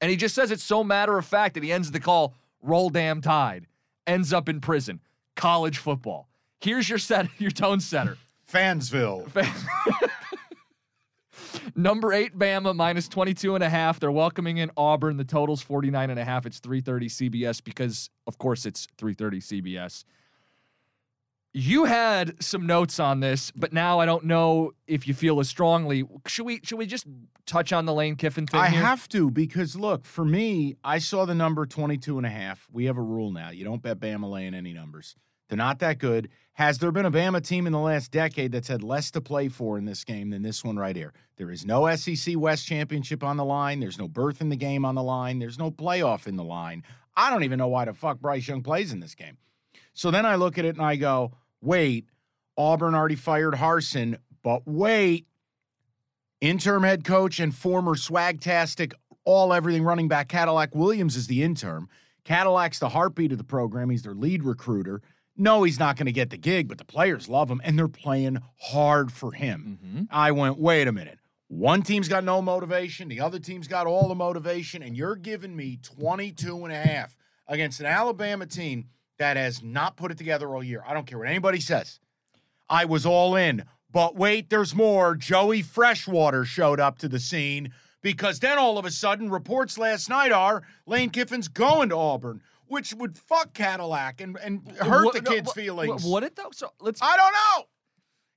And 0.00 0.10
he 0.10 0.16
just 0.16 0.34
says 0.34 0.50
it's 0.50 0.62
so 0.62 0.82
matter 0.82 1.18
of 1.18 1.26
fact 1.26 1.54
that 1.54 1.62
he 1.62 1.72
ends 1.72 1.90
the 1.90 2.00
call 2.00 2.34
roll 2.62 2.90
damn 2.90 3.20
tide, 3.20 3.66
ends 4.06 4.32
up 4.32 4.48
in 4.48 4.60
prison, 4.60 5.00
college 5.36 5.78
football. 5.78 6.28
Here's 6.60 6.88
your 6.88 6.98
set, 6.98 7.28
your 7.38 7.50
tone 7.50 7.80
setter. 7.80 8.18
Fansville. 8.50 9.28
Number 11.74 12.12
eight, 12.12 12.36
Bama, 12.38 12.74
minus 12.74 13.08
22 13.08 13.54
and 13.54 13.64
a 13.64 13.70
half. 13.70 14.00
They're 14.00 14.10
welcoming 14.10 14.58
in 14.58 14.70
Auburn. 14.76 15.16
The 15.16 15.24
total's 15.24 15.62
49 15.62 16.10
and 16.10 16.18
a 16.18 16.24
half. 16.24 16.46
It's 16.46 16.58
330 16.58 17.08
CBS 17.08 17.62
because, 17.62 18.10
of 18.26 18.38
course, 18.38 18.66
it's 18.66 18.86
330 18.98 19.40
CBS. 19.40 20.04
You 21.52 21.84
had 21.84 22.40
some 22.42 22.66
notes 22.66 23.00
on 23.00 23.20
this, 23.20 23.50
but 23.56 23.72
now 23.72 23.98
I 23.98 24.06
don't 24.06 24.24
know 24.24 24.72
if 24.86 25.08
you 25.08 25.14
feel 25.14 25.40
as 25.40 25.48
strongly. 25.48 26.04
Should 26.26 26.46
we 26.46 26.60
should 26.62 26.78
we 26.78 26.86
just 26.86 27.06
touch 27.44 27.72
on 27.72 27.86
the 27.86 27.92
Lane 27.92 28.14
Kiffin 28.14 28.46
thing? 28.46 28.60
I 28.60 28.68
here? 28.68 28.80
have 28.80 29.08
to 29.08 29.30
because 29.30 29.74
look, 29.74 30.04
for 30.04 30.24
me, 30.24 30.76
I 30.84 30.98
saw 30.98 31.24
the 31.24 31.34
number 31.34 31.66
22 31.66 32.18
and 32.18 32.26
a 32.26 32.30
half. 32.30 32.68
We 32.72 32.84
have 32.84 32.96
a 32.96 33.02
rule 33.02 33.32
now. 33.32 33.50
You 33.50 33.64
don't 33.64 33.82
bet 33.82 33.98
Bama 33.98 34.30
laying 34.30 34.54
any 34.54 34.72
numbers. 34.72 35.16
They're 35.48 35.56
not 35.56 35.80
that 35.80 35.98
good. 35.98 36.28
Has 36.52 36.78
there 36.78 36.92
been 36.92 37.06
a 37.06 37.10
Bama 37.10 37.44
team 37.44 37.66
in 37.66 37.72
the 37.72 37.80
last 37.80 38.12
decade 38.12 38.52
that's 38.52 38.68
had 38.68 38.84
less 38.84 39.10
to 39.10 39.20
play 39.20 39.48
for 39.48 39.76
in 39.76 39.84
this 39.84 40.04
game 40.04 40.30
than 40.30 40.42
this 40.42 40.62
one 40.62 40.76
right 40.76 40.94
here? 40.94 41.12
There 41.36 41.50
is 41.50 41.66
no 41.66 41.92
SEC 41.96 42.36
West 42.36 42.66
championship 42.66 43.24
on 43.24 43.36
the 43.36 43.44
line. 43.44 43.80
There's 43.80 43.98
no 43.98 44.06
berth 44.06 44.40
in 44.40 44.50
the 44.50 44.56
game 44.56 44.84
on 44.84 44.94
the 44.94 45.02
line. 45.02 45.40
There's 45.40 45.58
no 45.58 45.72
playoff 45.72 46.28
in 46.28 46.36
the 46.36 46.44
line. 46.44 46.84
I 47.16 47.30
don't 47.30 47.42
even 47.42 47.58
know 47.58 47.66
why 47.66 47.86
the 47.86 47.94
fuck 47.94 48.20
Bryce 48.20 48.46
Young 48.46 48.62
plays 48.62 48.92
in 48.92 49.00
this 49.00 49.16
game. 49.16 49.38
So 49.92 50.10
then 50.12 50.24
I 50.24 50.36
look 50.36 50.56
at 50.56 50.64
it 50.64 50.76
and 50.76 50.84
I 50.84 50.96
go, 50.96 51.32
wait, 51.60 52.06
Auburn 52.56 52.94
already 52.94 53.14
fired 53.16 53.54
Harsin, 53.54 54.18
but 54.42 54.62
wait, 54.66 55.26
interim 56.40 56.82
head 56.82 57.04
coach 57.04 57.40
and 57.40 57.54
former 57.54 57.94
swagtastic 57.94 58.92
all 59.24 59.52
everything 59.52 59.82
running 59.84 60.08
back 60.08 60.28
Cadillac 60.28 60.74
Williams 60.74 61.16
is 61.16 61.26
the 61.26 61.42
interim. 61.42 61.88
Cadillac's 62.24 62.78
the 62.78 62.88
heartbeat 62.90 63.32
of 63.32 63.38
the 63.38 63.44
program. 63.44 63.90
He's 63.90 64.02
their 64.02 64.14
lead 64.14 64.42
recruiter. 64.44 65.02
No, 65.36 65.62
he's 65.62 65.78
not 65.78 65.96
going 65.96 66.06
to 66.06 66.12
get 66.12 66.30
the 66.30 66.36
gig, 66.36 66.68
but 66.68 66.78
the 66.78 66.84
players 66.84 67.28
love 67.28 67.50
him 67.50 67.60
and 67.64 67.78
they're 67.78 67.88
playing 67.88 68.38
hard 68.58 69.12
for 69.12 69.32
him. 69.32 69.78
Mhm. 69.84 70.08
I 70.10 70.32
went, 70.32 70.58
wait 70.58 70.86
a 70.88 70.92
minute. 70.92 71.18
One 71.48 71.82
team's 71.82 72.08
got 72.08 72.24
no 72.24 72.40
motivation, 72.40 73.08
the 73.08 73.20
other 73.20 73.38
team's 73.40 73.66
got 73.66 73.86
all 73.86 74.06
the 74.08 74.14
motivation, 74.14 74.82
and 74.82 74.96
you're 74.96 75.16
giving 75.16 75.56
me 75.56 75.78
22 75.82 76.64
and 76.64 76.72
a 76.72 76.76
half 76.76 77.16
against 77.48 77.80
an 77.80 77.86
Alabama 77.86 78.46
team 78.46 78.86
that 79.20 79.36
has 79.36 79.62
not 79.62 79.96
put 79.96 80.10
it 80.10 80.18
together 80.18 80.48
all 80.48 80.64
year. 80.64 80.82
I 80.86 80.94
don't 80.94 81.06
care 81.06 81.18
what 81.18 81.28
anybody 81.28 81.60
says. 81.60 82.00
I 82.68 82.86
was 82.86 83.04
all 83.06 83.36
in. 83.36 83.64
But 83.92 84.16
wait, 84.16 84.48
there's 84.50 84.74
more. 84.74 85.14
Joey 85.14 85.62
Freshwater 85.62 86.44
showed 86.44 86.80
up 86.80 86.98
to 86.98 87.08
the 87.08 87.20
scene 87.20 87.72
because 88.02 88.40
then 88.40 88.58
all 88.58 88.78
of 88.78 88.84
a 88.86 88.90
sudden, 88.90 89.28
reports 89.30 89.76
last 89.76 90.08
night 90.08 90.32
are 90.32 90.62
Lane 90.86 91.10
Kiffin's 91.10 91.48
going 91.48 91.90
to 91.90 91.96
Auburn, 91.96 92.40
which 92.68 92.94
would 92.94 93.18
fuck 93.18 93.52
Cadillac 93.52 94.20
and, 94.22 94.38
and 94.42 94.66
hurt 94.78 95.04
What- 95.06 95.14
the 95.14 95.22
no, 95.22 95.30
kids' 95.30 95.46
what- 95.48 95.56
feelings. 95.56 96.04
What 96.04 96.22
it 96.22 96.34
though? 96.36 96.50
So 96.52 96.70
let's. 96.80 97.02
I 97.02 97.16
don't 97.16 97.32
know. 97.32 97.66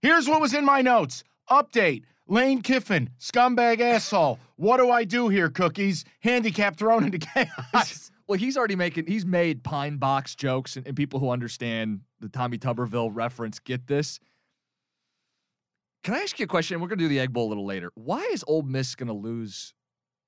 Here's 0.02 0.28
what 0.28 0.42
was 0.42 0.54
in 0.54 0.66
my 0.66 0.82
notes. 0.82 1.24
Update. 1.50 2.04
Lane 2.28 2.62
Kiffin, 2.62 3.10
scumbag 3.20 3.80
asshole. 3.82 4.40
What 4.56 4.78
do 4.78 4.90
I 4.90 5.04
do 5.04 5.28
here, 5.30 5.50
cookies? 5.50 6.04
Handicap 6.22 6.78
thrown 6.78 7.04
into 7.06 7.18
chaos. 7.34 8.12
Well, 8.28 8.40
he's 8.40 8.58
already 8.58 8.76
making. 8.76 9.08
He's 9.08 9.26
made 9.26 9.64
pine 9.64 9.98
box 9.98 10.36
jokes, 10.36 10.78
and, 10.78 10.88
and 10.88 10.96
people 10.96 11.20
who 11.20 11.30
understand 11.30 12.02
the 12.20 12.30
Tommy 12.30 12.58
Tuberville 12.58 13.10
reference 13.14 13.60
get 13.60 13.88
this. 13.88 14.20
Can 16.04 16.14
I 16.14 16.20
ask 16.20 16.38
you 16.40 16.46
a 16.46 16.48
question? 16.48 16.80
We're 16.82 16.88
going 16.88 17.00
to 17.00 17.06
do 17.06 17.10
the 17.10 17.20
Egg 17.20 17.32
Bowl 17.34 17.48
a 17.48 17.50
little 17.50 17.66
later. 17.66 17.92
Why 17.96 18.22
is 18.32 18.44
Ole 18.48 18.64
Miss 18.64 18.96
going 18.96 19.08
to 19.08 19.14
lose 19.14 19.74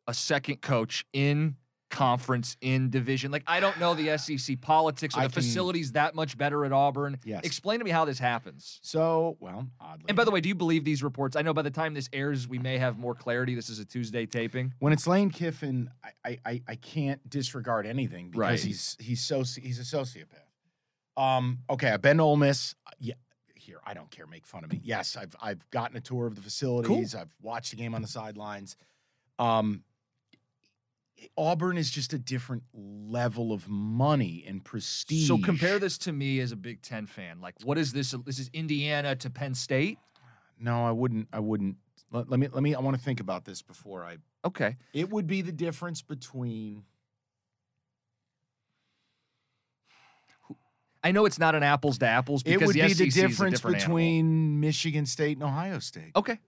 a 0.08 0.14
second 0.14 0.62
coach 0.62 1.06
in 1.14 1.56
conference 1.96 2.58
in 2.62 2.90
division? 2.90 3.32
Like 3.32 3.44
I 3.48 3.60
don't 3.60 3.80
know 3.80 3.94
the 3.96 4.18
SEC 4.18 4.60
politics. 4.62 5.16
or 5.16 5.22
the 5.22 5.30
can- 5.30 5.42
facilities 5.42 5.94
that 5.94 6.14
much 6.14 6.38
better 6.38 6.66
at 6.66 6.72
Auburn? 6.72 7.18
Yes. 7.24 7.42
Explain 7.44 7.80
to 7.80 7.86
me 7.86 7.92
how 7.92 8.06
this 8.06 8.20
happens. 8.20 8.80
So, 8.84 9.38
well, 9.40 9.68
oddly. 9.80 10.06
And 10.10 10.18
by 10.18 10.26
the 10.26 10.32
way, 10.32 10.42
do 10.42 10.50
you 10.50 10.56
believe 10.56 10.84
these 10.84 11.02
reports? 11.02 11.36
I 11.36 11.42
know 11.42 11.54
by 11.54 11.62
the 11.62 11.72
time 11.72 11.94
this 11.94 12.10
airs, 12.14 12.48
we 12.48 12.60
may 12.60 12.78
have 12.78 12.98
more 13.00 13.16
clarity. 13.16 13.56
This 13.56 13.70
is 13.70 13.80
a 13.80 13.86
Tuesday 13.86 14.26
taping. 14.26 14.74
when 14.80 14.92
it's 14.94 15.08
Lane 15.08 15.30
Kiffin, 15.32 15.90
I, 16.24 16.38
I, 16.46 16.62
I, 16.68 16.76
can't 16.76 17.28
disregard 17.30 17.86
anything 17.88 18.30
because 18.30 18.40
Right. 18.40 18.60
he's 18.60 18.98
he's 19.00 19.22
so 19.22 19.40
he's 19.44 19.80
a 19.80 19.98
sociopath. 19.98 20.26
Um, 21.22 21.60
okay, 21.70 21.90
I've 21.92 22.02
been 22.02 22.18
to 22.18 22.24
Ole 22.24 22.36
Miss. 22.36 22.76
Yeah, 23.00 23.14
here 23.56 23.80
I 23.86 23.94
don't 23.94 24.12
care. 24.12 24.28
Make 24.28 24.46
fun 24.46 24.64
of 24.66 24.72
me. 24.72 24.82
Yes, 24.84 25.16
I've 25.16 25.36
I've 25.42 25.70
gotten 25.72 25.96
a 25.96 26.02
tour 26.02 26.28
of 26.28 26.36
the 26.36 26.42
facilities. 26.42 27.16
I've 27.16 27.34
watched 27.42 27.72
the 27.72 27.78
game 27.78 27.96
on 27.96 28.02
the 28.02 28.08
sidelines. 28.08 28.76
Um, 29.40 29.84
Auburn 31.38 31.78
is 31.78 31.90
just 31.90 32.14
a 32.14 32.18
different 32.18 32.64
level 32.74 33.52
of 33.52 33.68
money 33.68 34.44
and 34.48 34.64
prestige. 34.64 35.28
So 35.28 35.38
compare 35.38 35.80
this 35.80 35.98
to 36.00 36.12
me 36.14 36.40
as 36.40 36.52
a 36.52 36.56
Big 36.56 36.82
Ten 36.82 37.06
fan. 37.06 37.42
Like, 37.42 37.56
what 37.64 37.78
is 37.78 37.94
this? 37.94 38.12
This 38.26 38.40
is 38.40 38.50
Indiana 38.54 39.16
to 39.18 39.30
Penn 39.30 39.54
State. 39.54 39.98
No, 40.60 40.86
I 40.86 40.92
wouldn't. 40.92 41.28
I 41.34 41.40
wouldn't. 41.40 41.78
Let, 42.12 42.30
let 42.30 42.40
me. 42.40 42.48
Let 42.52 42.64
me. 42.64 42.76
I 42.76 42.80
want 42.80 42.98
to 42.98 43.04
think 43.04 43.20
about 43.20 43.46
this 43.46 43.62
before 43.62 44.06
I. 44.06 44.18
Okay. 44.46 44.78
It 44.94 45.10
would 45.10 45.28
be 45.28 45.42
the 45.42 45.52
difference 45.52 46.02
between. 46.02 46.84
I 51.04 51.12
know 51.12 51.26
it's 51.26 51.38
not 51.38 51.54
an 51.54 51.62
apples 51.62 52.00
to 52.00 52.08
apples 52.08 52.42
It 52.42 52.54
because 52.54 52.68
would 52.68 52.76
the 52.76 52.82
be 52.82 52.90
SEC 52.90 52.98
the 52.98 53.22
difference 53.22 53.64
animal. 53.64 53.80
between 53.80 54.60
Michigan 54.60 55.06
State 55.06 55.38
and 55.38 55.44
Ohio 55.44 55.78
State, 55.78 56.12
Okay. 56.16 56.40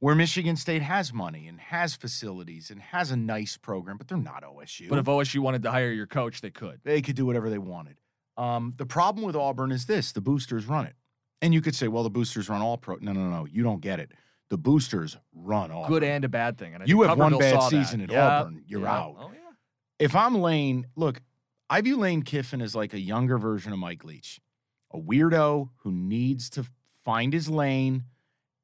Where 0.00 0.14
Michigan 0.14 0.56
State 0.56 0.82
has 0.82 1.12
money 1.12 1.46
and 1.46 1.60
has 1.60 1.94
facilities 1.94 2.70
and 2.70 2.80
has 2.80 3.10
a 3.10 3.16
nice 3.16 3.56
program, 3.56 3.96
but 3.98 4.08
they're 4.08 4.18
not 4.18 4.42
OSU. 4.42 4.88
But 4.88 4.98
if 4.98 5.04
OSU 5.04 5.38
wanted 5.40 5.62
to 5.62 5.70
hire 5.70 5.92
your 5.92 6.06
coach, 6.06 6.40
they 6.40 6.50
could. 6.50 6.80
they 6.84 7.00
could 7.02 7.16
do 7.16 7.24
whatever 7.26 7.48
they 7.50 7.58
wanted. 7.58 7.96
Um, 8.36 8.74
the 8.76 8.86
problem 8.86 9.24
with 9.24 9.36
Auburn 9.36 9.70
is 9.72 9.86
this: 9.86 10.12
the 10.12 10.20
boosters 10.20 10.66
run 10.66 10.86
it, 10.86 10.94
and 11.42 11.52
you 11.54 11.60
could 11.60 11.74
say, 11.74 11.88
"Well, 11.88 12.02
the 12.02 12.10
boosters 12.10 12.48
run 12.48 12.62
all 12.62 12.78
pro." 12.78 12.96
No, 13.00 13.12
no, 13.12 13.28
no, 13.28 13.44
you 13.46 13.62
don't 13.62 13.80
get 13.80 14.00
it. 14.00 14.12
The 14.48 14.58
boosters 14.58 15.16
run 15.34 15.70
Auburn. 15.70 15.88
Good 15.90 16.04
and 16.04 16.24
a 16.24 16.28
bad 16.28 16.58
thing. 16.58 16.74
And 16.74 16.88
You 16.88 17.02
have 17.02 17.18
one 17.18 17.36
bad 17.38 17.52
saw 17.54 17.68
that. 17.68 17.70
season 17.70 18.00
at 18.00 18.10
Yeah, 18.10 18.26
Auburn, 18.40 18.64
you're 18.66 18.80
yeah. 18.82 18.92
out. 18.98 19.16
Oh 19.18 19.30
yeah. 19.32 19.38
if 19.98 20.16
I'm 20.16 20.36
Lane, 20.40 20.86
look, 20.96 21.20
I 21.68 21.80
view 21.82 21.98
Lane 21.98 22.22
Kiffin 22.22 22.60
as 22.62 22.74
like 22.74 22.94
a 22.94 22.98
younger 22.98 23.38
version 23.38 23.72
of 23.72 23.78
Mike 23.78 24.02
Leach, 24.04 24.40
a 24.92 24.98
weirdo 24.98 25.68
who 25.82 25.92
needs 25.92 26.48
to 26.50 26.64
find 27.04 27.32
his 27.32 27.48
lane 27.48 28.04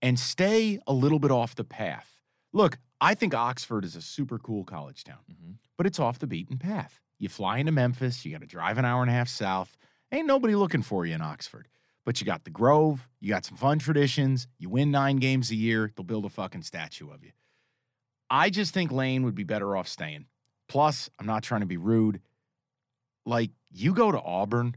and 0.03 0.19
stay 0.19 0.79
a 0.87 0.93
little 0.93 1.19
bit 1.19 1.31
off 1.31 1.55
the 1.55 1.65
path. 1.65 2.21
Look, 2.53 2.79
I 3.01 3.15
think 3.15 3.35
Oxford 3.35 3.85
is 3.85 3.97
a 3.97 4.03
super 4.03 4.39
cool 4.39 4.65
college 4.65 5.05
town, 5.05 5.25
Mhm. 5.31 5.57
but 5.77 5.87
it's 5.87 5.99
off 5.99 6.19
the 6.19 6.27
beaten 6.27 6.59
path. 6.59 7.01
You 7.19 7.29
fly 7.29 7.59
into 7.59 7.73
Memphis, 7.73 8.25
you 8.25 8.33
got 8.33 8.41
to 8.41 8.47
drive 8.47 8.79
an 8.79 8.85
hour 8.85 9.03
and 9.03 9.11
a 9.11 9.15
half 9.15 9.29
south. 9.29 9.77
Ain't 10.13 10.27
nobody 10.27 10.55
looking 10.55 10.83
for 10.83 11.05
you 11.07 11.15
in 11.15 11.21
Oxford. 11.23 11.69
But 12.05 12.21
you 12.21 12.27
got 12.27 12.45
the 12.45 12.51
Grove, 12.51 13.09
you 13.21 13.31
got 13.31 13.45
some 13.45 13.57
fun 13.57 13.79
traditions, 13.81 14.47
you 14.59 14.69
win 14.71 14.91
nine 14.93 15.17
games 15.17 15.51
a 15.51 15.57
year, 15.57 15.93
they'll 15.97 16.05
build 16.05 16.25
a 16.25 16.29
fucking 16.31 16.63
statue 16.63 17.11
of 17.11 17.25
you. 17.25 17.33
I 18.31 18.49
just 18.49 18.73
think 18.73 18.93
Lane 18.93 19.25
would 19.25 19.35
be 19.35 19.43
better 19.45 19.77
off 19.77 19.89
staying. 19.89 20.27
Plus, 20.69 21.11
I'm 21.19 21.27
not 21.27 21.43
trying 21.43 21.63
to 21.63 21.67
be 21.67 21.77
rude. 21.77 22.21
Like, 23.25 23.51
you 23.71 23.93
go 23.93 24.13
to 24.13 24.21
Auburn, 24.21 24.77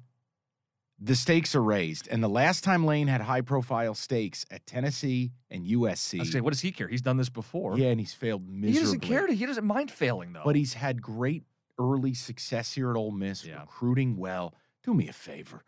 the 1.01 1.15
stakes 1.15 1.55
are 1.55 1.63
raised. 1.63 2.07
And 2.09 2.21
the 2.23 2.27
last 2.29 2.63
time 2.63 2.85
Lane 2.85 3.07
had 3.07 3.21
high 3.21 3.41
profile 3.41 3.93
stakes 3.95 4.45
at 4.51 4.65
Tennessee 4.65 5.31
and 5.49 5.61
I 5.61 5.75
was 5.77 5.97
USC, 5.99 6.17
gonna 6.17 6.31
say, 6.31 6.41
what 6.41 6.51
does 6.51 6.61
he 6.61 6.71
care? 6.71 6.87
He's 6.87 7.01
done 7.01 7.17
this 7.17 7.29
before. 7.29 7.77
yeah, 7.77 7.87
and 7.87 7.99
he's 7.99 8.13
failed 8.13 8.47
miserably. 8.49 8.71
He 8.73 8.79
doesn't 8.79 8.99
care. 8.99 9.27
To, 9.27 9.33
he 9.33 9.45
doesn't 9.45 9.65
mind 9.65 9.91
failing 9.91 10.33
though. 10.33 10.41
But 10.43 10.55
he's 10.55 10.73
had 10.73 11.01
great 11.01 11.43
early 11.79 12.13
success 12.13 12.73
here 12.73 12.89
at 12.91 12.97
Ole 12.97 13.11
Miss, 13.11 13.45
Yeah. 13.45 13.61
recruiting 13.61 14.17
well. 14.17 14.53
Do 14.83 14.93
me 14.93 15.07
a 15.07 15.13
favor. 15.13 15.63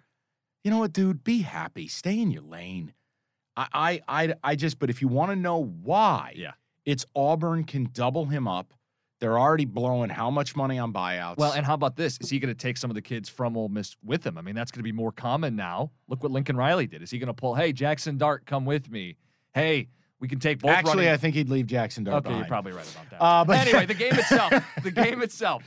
You 0.63 0.71
know 0.71 0.79
what, 0.79 0.93
dude? 0.93 1.23
Be 1.23 1.41
happy. 1.43 1.87
Stay 1.87 2.19
in 2.19 2.29
your 2.31 2.43
lane. 2.43 2.93
I, 3.55 3.67
I, 3.73 4.01
I, 4.07 4.33
I 4.43 4.55
just. 4.55 4.79
But 4.79 4.89
if 4.89 5.01
you 5.01 5.07
want 5.07 5.31
to 5.31 5.35
know 5.35 5.57
why, 5.63 6.33
Yeah. 6.35 6.51
it's 6.85 7.05
Auburn 7.15 7.63
can 7.63 7.89
double 7.93 8.25
him 8.25 8.47
up. 8.47 8.73
They're 9.21 9.39
already 9.39 9.65
blowing 9.65 10.09
how 10.09 10.31
much 10.31 10.55
money 10.55 10.79
on 10.79 10.91
buyouts? 10.91 11.37
Well, 11.37 11.53
and 11.53 11.63
how 11.63 11.75
about 11.75 11.95
this? 11.95 12.17
Is 12.19 12.31
he 12.31 12.39
going 12.39 12.53
to 12.53 12.57
take 12.57 12.75
some 12.75 12.89
of 12.89 12.95
the 12.95 13.03
kids 13.03 13.29
from 13.29 13.55
Ole 13.55 13.69
Miss 13.69 13.95
with 14.03 14.25
him? 14.25 14.35
I 14.35 14.41
mean, 14.41 14.55
that's 14.55 14.71
going 14.71 14.79
to 14.79 14.83
be 14.83 14.91
more 14.91 15.11
common 15.11 15.55
now. 15.55 15.91
Look 16.07 16.23
what 16.23 16.31
Lincoln 16.31 16.57
Riley 16.57 16.87
did. 16.87 17.03
Is 17.03 17.11
he 17.11 17.19
going 17.19 17.27
to 17.27 17.33
pull? 17.33 17.53
Hey, 17.53 17.71
Jackson 17.71 18.17
Dart, 18.17 18.47
come 18.47 18.65
with 18.65 18.89
me. 18.89 19.17
Hey, 19.53 19.89
we 20.19 20.27
can 20.27 20.39
take 20.39 20.59
both. 20.59 20.71
actually, 20.71 21.05
running- 21.05 21.09
I 21.13 21.17
think 21.17 21.35
he'd 21.35 21.49
leave 21.49 21.67
Jackson 21.67 22.03
Dart 22.03 22.25
okay, 22.25 22.35
you're 22.35 22.45
probably 22.45 22.71
right 22.71 22.91
about 22.91 23.09
that. 23.11 23.23
Uh, 23.23 23.45
but 23.45 23.57
anyway, 23.59 23.85
the 23.85 23.93
game 23.93 24.13
itself. 24.17 24.53
the 24.81 24.91
game 24.91 25.21
itself. 25.21 25.63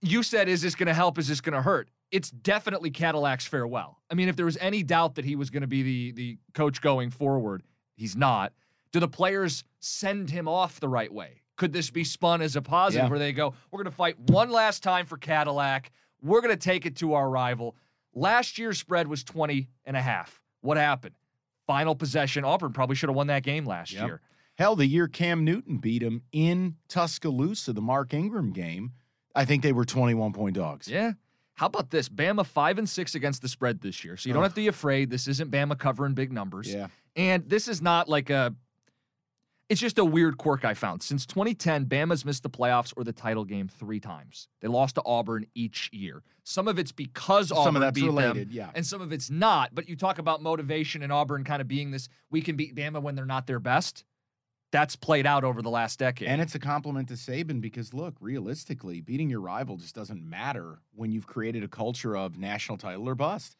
You 0.00 0.22
said, 0.22 0.48
is 0.48 0.62
this 0.62 0.76
going 0.76 0.86
to 0.86 0.94
help? 0.94 1.18
Is 1.18 1.26
this 1.26 1.40
going 1.40 1.54
to 1.54 1.62
hurt? 1.62 1.88
It's 2.12 2.30
definitely 2.30 2.92
Cadillac's 2.92 3.46
farewell. 3.46 3.98
I 4.08 4.14
mean, 4.14 4.28
if 4.28 4.36
there 4.36 4.44
was 4.44 4.56
any 4.58 4.84
doubt 4.84 5.16
that 5.16 5.24
he 5.24 5.34
was 5.34 5.50
going 5.50 5.62
to 5.62 5.66
be 5.66 5.82
the 5.82 6.12
the 6.12 6.38
coach 6.52 6.80
going 6.80 7.10
forward, 7.10 7.64
he's 7.96 8.14
not. 8.14 8.52
Do 8.92 9.00
the 9.00 9.08
players 9.08 9.64
send 9.80 10.30
him 10.30 10.46
off 10.46 10.78
the 10.78 10.88
right 10.88 11.12
way? 11.12 11.40
Could 11.56 11.72
this 11.72 11.90
be 11.90 12.04
spun 12.04 12.42
as 12.42 12.56
a 12.56 12.62
positive 12.62 13.04
Yeah. 13.06 13.10
where 13.10 13.18
they 13.18 13.32
go, 13.32 13.54
we're 13.70 13.78
going 13.82 13.90
to 13.90 13.96
fight 13.96 14.18
one 14.18 14.50
last 14.50 14.82
time 14.82 15.06
for 15.06 15.16
Cadillac. 15.16 15.92
We're 16.22 16.40
going 16.40 16.54
to 16.56 16.60
take 16.62 16.84
it 16.86 16.96
to 16.96 17.14
our 17.14 17.28
rival. 17.30 17.76
Last 18.14 18.58
year's 18.58 18.78
spread 18.78 19.08
was 19.08 19.22
20 19.24 19.68
and 19.84 19.96
a 19.96 20.02
half. 20.02 20.42
What 20.62 20.76
happened? 20.76 21.14
Final 21.66 21.94
possession. 21.94 22.44
Auburn 22.44 22.72
probably 22.72 22.96
should 22.96 23.08
have 23.08 23.16
won 23.16 23.26
that 23.28 23.42
game 23.42 23.64
last 23.66 23.92
Yep. 23.92 24.06
year. 24.06 24.20
Hell, 24.56 24.76
the 24.76 24.86
year 24.86 25.08
Cam 25.08 25.44
Newton 25.44 25.78
beat 25.78 26.02
him 26.02 26.22
in 26.32 26.76
Tuscaloosa, 26.88 27.72
the 27.72 27.80
Mark 27.82 28.14
Ingram 28.14 28.52
game, 28.52 28.92
I 29.34 29.44
think 29.44 29.62
they 29.62 29.72
were 29.72 29.84
21 29.84 30.32
point 30.32 30.54
dogs. 30.54 30.88
Yeah. 30.88 31.12
How 31.54 31.66
about 31.66 31.90
this? 31.90 32.08
Bama 32.08 32.44
five 32.46 32.78
and 32.78 32.88
six 32.88 33.14
against 33.14 33.42
the 33.42 33.48
spread 33.48 33.80
this 33.80 34.04
year. 34.04 34.16
So 34.16 34.28
you 34.28 34.32
don't 34.32 34.42
Ugh. 34.42 34.46
have 34.46 34.52
to 34.54 34.60
be 34.60 34.66
afraid. 34.68 35.10
This 35.10 35.26
isn't 35.28 35.50
Bama 35.50 35.78
covering 35.78 36.14
big 36.14 36.32
numbers. 36.32 36.72
Yeah. 36.72 36.88
And 37.16 37.48
this 37.48 37.68
is 37.68 37.80
not 37.82 38.08
like 38.08 38.30
a 38.30 38.54
it's 39.68 39.80
just 39.80 39.98
a 39.98 40.04
weird 40.04 40.36
quirk 40.36 40.64
I 40.64 40.74
found. 40.74 41.02
Since 41.02 41.26
2010, 41.26 41.86
Bama's 41.86 42.24
missed 42.24 42.42
the 42.42 42.50
playoffs 42.50 42.92
or 42.96 43.04
the 43.04 43.12
title 43.12 43.44
game 43.44 43.68
three 43.68 44.00
times. 44.00 44.48
They 44.60 44.68
lost 44.68 44.96
to 44.96 45.02
Auburn 45.04 45.46
each 45.54 45.90
year. 45.92 46.22
Some 46.42 46.68
of 46.68 46.78
it's 46.78 46.92
because 46.92 47.50
Auburn 47.50 47.64
Some 47.64 47.76
of 47.76 47.80
that's 47.80 47.94
beat 47.94 48.06
related, 48.06 48.48
them, 48.50 48.56
yeah. 48.56 48.70
and 48.74 48.84
some 48.84 49.00
of 49.00 49.12
it's 49.12 49.30
not. 49.30 49.74
But 49.74 49.88
you 49.88 49.96
talk 49.96 50.18
about 50.18 50.42
motivation 50.42 51.02
and 51.02 51.10
Auburn 51.12 51.44
kind 51.44 51.62
of 51.62 51.68
being 51.68 51.90
this: 51.90 52.08
we 52.30 52.42
can 52.42 52.56
beat 52.56 52.74
Bama 52.74 53.00
when 53.00 53.14
they're 53.14 53.24
not 53.24 53.46
their 53.46 53.60
best. 53.60 54.04
That's 54.70 54.96
played 54.96 55.24
out 55.24 55.44
over 55.44 55.62
the 55.62 55.70
last 55.70 56.00
decade. 56.00 56.26
And 56.26 56.42
it's 56.42 56.56
a 56.56 56.58
compliment 56.58 57.06
to 57.08 57.14
Saban 57.14 57.60
because, 57.60 57.94
look, 57.94 58.16
realistically, 58.20 59.00
beating 59.00 59.30
your 59.30 59.40
rival 59.40 59.76
just 59.76 59.94
doesn't 59.94 60.20
matter 60.28 60.80
when 60.92 61.12
you've 61.12 61.28
created 61.28 61.62
a 61.62 61.68
culture 61.68 62.16
of 62.16 62.36
national 62.36 62.76
title 62.76 63.08
or 63.08 63.14
bust. 63.14 63.56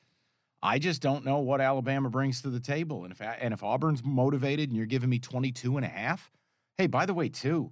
I 0.65 0.79
just 0.79 1.03
don't 1.03 1.27
know 1.27 1.41
what 1.41 1.61
Alabama 1.61 2.09
brings 2.09 2.41
to 2.41 2.49
the 2.49 2.59
table. 2.59 3.05
And 3.05 3.13
if 3.13 3.21
and 3.21 3.53
if 3.53 3.63
Auburn's 3.63 4.03
motivated 4.03 4.71
and 4.71 4.77
you're 4.77 4.87
giving 4.87 5.11
me 5.11 5.19
22 5.19 5.77
and 5.77 5.85
a 5.85 5.89
half, 5.89 6.31
hey, 6.79 6.87
by 6.87 7.05
the 7.05 7.13
way, 7.13 7.29
too, 7.29 7.71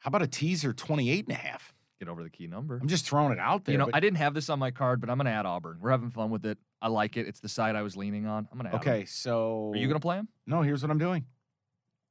how 0.00 0.08
about 0.08 0.22
a 0.22 0.26
teaser 0.26 0.72
28 0.72 1.26
and 1.28 1.36
a 1.36 1.40
half? 1.40 1.72
Get 2.00 2.08
over 2.08 2.24
the 2.24 2.30
key 2.30 2.48
number. 2.48 2.76
I'm 2.82 2.88
just 2.88 3.06
throwing 3.08 3.32
it 3.32 3.38
out 3.38 3.64
there. 3.64 3.72
You 3.74 3.78
know, 3.78 3.86
but- 3.86 3.94
I 3.94 4.00
didn't 4.00 4.16
have 4.16 4.34
this 4.34 4.50
on 4.50 4.58
my 4.58 4.72
card, 4.72 5.00
but 5.00 5.08
I'm 5.10 5.16
going 5.16 5.26
to 5.26 5.30
add 5.30 5.46
Auburn. 5.46 5.78
We're 5.80 5.92
having 5.92 6.10
fun 6.10 6.30
with 6.30 6.44
it. 6.44 6.58
I 6.82 6.88
like 6.88 7.16
it. 7.16 7.28
It's 7.28 7.38
the 7.38 7.48
side 7.48 7.76
I 7.76 7.82
was 7.82 7.96
leaning 7.96 8.26
on. 8.26 8.48
I'm 8.50 8.58
going 8.58 8.68
to 8.70 8.76
okay, 8.78 9.04
so 9.04 9.70
Are 9.72 9.76
you 9.76 9.86
going 9.86 10.00
to 10.00 10.04
play 10.04 10.16
him? 10.16 10.26
No, 10.44 10.62
here's 10.62 10.82
what 10.82 10.90
I'm 10.90 10.98
doing. 10.98 11.24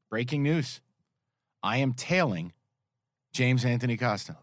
Breaking 0.09 0.41
news. 0.41 0.79
I 1.61 1.77
am 1.77 1.93
tailing 1.93 2.53
James 3.33 3.65
Anthony 3.65 3.97
Costa. 3.97 4.37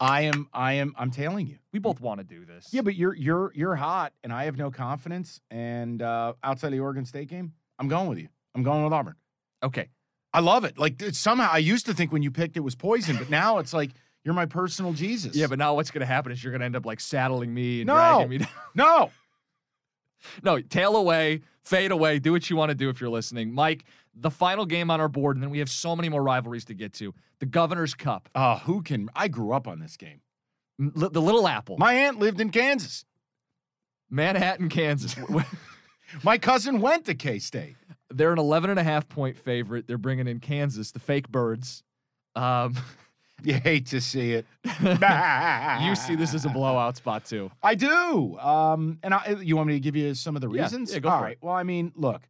There 0.00 0.08
we 0.08 0.10
go. 0.10 0.14
I 0.14 0.20
am 0.22 0.48
I 0.52 0.72
am 0.74 0.94
I'm 0.98 1.10
tailing 1.10 1.46
you. 1.46 1.58
We 1.72 1.78
both 1.78 2.00
want 2.00 2.18
to 2.20 2.24
do 2.24 2.44
this. 2.44 2.68
Yeah, 2.72 2.82
but 2.82 2.94
you're 2.94 3.14
you're 3.14 3.52
you're 3.54 3.76
hot 3.76 4.12
and 4.22 4.32
I 4.32 4.44
have 4.44 4.56
no 4.56 4.70
confidence 4.70 5.40
and 5.50 6.00
uh 6.02 6.34
outside 6.42 6.68
of 6.68 6.72
the 6.72 6.80
Oregon 6.80 7.04
State 7.04 7.28
game, 7.28 7.52
I'm 7.78 7.88
going 7.88 8.08
with 8.08 8.18
you. 8.18 8.28
I'm 8.54 8.62
going 8.62 8.84
with 8.84 8.92
Auburn. 8.92 9.16
Okay. 9.62 9.88
I 10.32 10.40
love 10.40 10.64
it. 10.64 10.78
Like 10.78 11.00
it's 11.00 11.18
somehow 11.18 11.48
I 11.52 11.58
used 11.58 11.86
to 11.86 11.94
think 11.94 12.12
when 12.12 12.22
you 12.22 12.30
picked 12.30 12.56
it 12.56 12.60
was 12.60 12.74
poison, 12.74 13.16
but 13.16 13.30
now 13.30 13.58
it's 13.58 13.72
like 13.72 13.90
you're 14.24 14.34
my 14.34 14.46
personal 14.46 14.92
Jesus. 14.92 15.36
Yeah, 15.36 15.46
but 15.48 15.58
now 15.58 15.74
what's 15.74 15.90
going 15.90 16.00
to 16.00 16.06
happen 16.06 16.32
is 16.32 16.42
you're 16.42 16.50
going 16.50 16.60
to 16.60 16.64
end 16.66 16.76
up 16.76 16.86
like 16.86 16.98
saddling 16.98 17.52
me 17.52 17.82
and 17.82 17.86
No. 17.88 17.94
dragging 17.94 18.28
me 18.30 18.38
down. 18.38 18.48
no. 18.74 19.10
No, 20.42 20.60
tail 20.60 20.96
away, 20.96 21.40
fade 21.62 21.90
away, 21.90 22.18
do 22.18 22.32
what 22.32 22.48
you 22.50 22.56
want 22.56 22.70
to 22.70 22.74
do 22.74 22.88
if 22.88 23.00
you're 23.00 23.10
listening. 23.10 23.52
Mike, 23.52 23.84
the 24.14 24.30
final 24.30 24.66
game 24.66 24.90
on 24.90 25.00
our 25.00 25.08
board, 25.08 25.36
and 25.36 25.42
then 25.42 25.50
we 25.50 25.58
have 25.58 25.70
so 25.70 25.94
many 25.96 26.08
more 26.08 26.22
rivalries 26.22 26.64
to 26.66 26.74
get 26.74 26.92
to. 26.94 27.14
The 27.40 27.46
Governor's 27.46 27.94
Cup, 27.94 28.28
Uh 28.34 28.58
who 28.60 28.82
can 28.82 29.08
I 29.14 29.28
grew 29.28 29.52
up 29.52 29.66
on 29.66 29.80
this 29.80 29.96
game. 29.96 30.20
Li- 30.78 31.08
the 31.12 31.22
Little 31.22 31.46
Apple, 31.46 31.76
My 31.78 31.94
aunt 31.94 32.18
lived 32.18 32.40
in 32.40 32.50
Kansas. 32.50 33.04
Manhattan, 34.10 34.68
Kansas. 34.68 35.16
My 36.22 36.38
cousin 36.38 36.80
went 36.80 37.06
to 37.06 37.14
K-State. 37.14 37.76
They're 38.10 38.32
an 38.32 38.38
11 38.38 38.70
and 38.70 38.78
a 38.78 38.84
half 38.84 39.08
point 39.08 39.36
favorite. 39.36 39.86
They're 39.86 39.98
bringing 39.98 40.28
in 40.28 40.38
Kansas, 40.40 40.92
the 40.92 41.00
fake 41.00 41.28
birds. 41.28 41.82
Um, 42.36 42.76
You 43.42 43.54
hate 43.54 43.86
to 43.86 44.00
see 44.00 44.32
it. 44.32 44.46
you 44.64 45.94
see 45.96 46.14
this 46.14 46.32
as 46.34 46.44
a 46.44 46.48
blowout 46.48 46.96
spot 46.96 47.24
too. 47.24 47.50
I 47.62 47.74
do. 47.74 48.38
Um, 48.38 48.98
and 49.02 49.12
I, 49.12 49.36
you 49.42 49.56
want 49.56 49.68
me 49.68 49.74
to 49.74 49.80
give 49.80 49.96
you 49.96 50.14
some 50.14 50.34
of 50.36 50.40
the 50.42 50.48
Yeah, 50.48 50.62
reasons? 50.62 50.92
yeah, 50.92 51.00
go 51.00 51.08
All 51.10 51.18
for 51.18 51.24
right. 51.24 51.32
it. 51.32 51.38
Well, 51.42 51.54
I 51.54 51.62
mean, 51.62 51.92
look, 51.96 52.22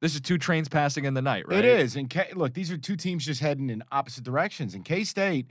This 0.00 0.14
is 0.14 0.20
two 0.20 0.38
trains 0.38 0.68
passing 0.68 1.04
in 1.04 1.14
the 1.14 1.22
night, 1.22 1.48
right? 1.48 1.58
it 1.58 1.64
is. 1.64 1.96
And 1.96 2.08
K, 2.08 2.28
look, 2.34 2.54
these 2.54 2.70
are 2.70 2.78
two 2.78 2.96
teams 2.96 3.24
just 3.24 3.40
heading 3.40 3.70
in 3.70 3.82
opposite 3.90 4.22
directions. 4.24 4.74
And 4.74 4.84
K 4.84 5.04
State, 5.04 5.50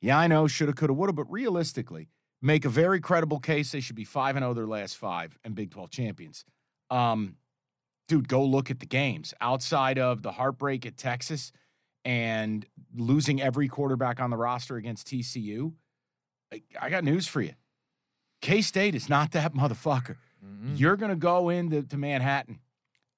yeah, 0.00 0.18
I 0.18 0.26
know, 0.26 0.46
shoulda, 0.48 0.72
coulda, 0.72 0.94
woulda, 0.94 1.12
but 1.12 1.30
realistically, 1.30 2.08
make 2.42 2.64
a 2.64 2.68
very 2.68 3.00
credible 3.00 3.38
case 3.40 3.70
they 3.72 3.80
should 3.80 3.96
be 3.96 4.04
five 4.04 4.36
and 4.36 4.42
zero 4.42 4.54
their 4.54 4.66
last 4.66 4.96
five 4.96 5.38
and 5.44 5.54
Big 5.54 5.70
Twelve 5.70 5.90
champions. 5.90 6.44
Um, 6.90 7.36
dude, 8.08 8.26
go 8.28 8.44
look 8.44 8.70
at 8.70 8.80
the 8.80 8.86
games 8.86 9.32
outside 9.40 9.98
of 9.98 10.22
the 10.22 10.32
heartbreak 10.32 10.86
at 10.86 10.96
Texas 10.96 11.52
and 12.08 12.64
losing 12.96 13.38
every 13.42 13.68
quarterback 13.68 14.18
on 14.18 14.30
the 14.30 14.36
roster 14.36 14.76
against 14.76 15.06
TCU. 15.08 15.74
I, 16.50 16.62
I 16.80 16.88
got 16.88 17.04
news 17.04 17.26
for 17.28 17.42
you. 17.42 17.52
K 18.40 18.62
State 18.62 18.94
is 18.94 19.10
not 19.10 19.32
that 19.32 19.52
motherfucker. 19.54 20.16
Mhm. 20.42 20.78
You're 20.80 20.96
going 20.96 21.10
to 21.10 21.16
go 21.16 21.50
into 21.50 21.82
to 21.82 21.98
Manhattan. 21.98 22.60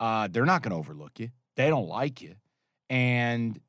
Uh, 0.00 0.26
they're 0.28 0.44
not 0.44 0.62
going 0.62 0.72
to 0.72 0.76
overlook 0.78 1.20
you. 1.20 1.30
They 1.54 1.68
don't 1.68 1.86
like 1.86 2.20
you. 2.20 2.34
And 2.88 3.60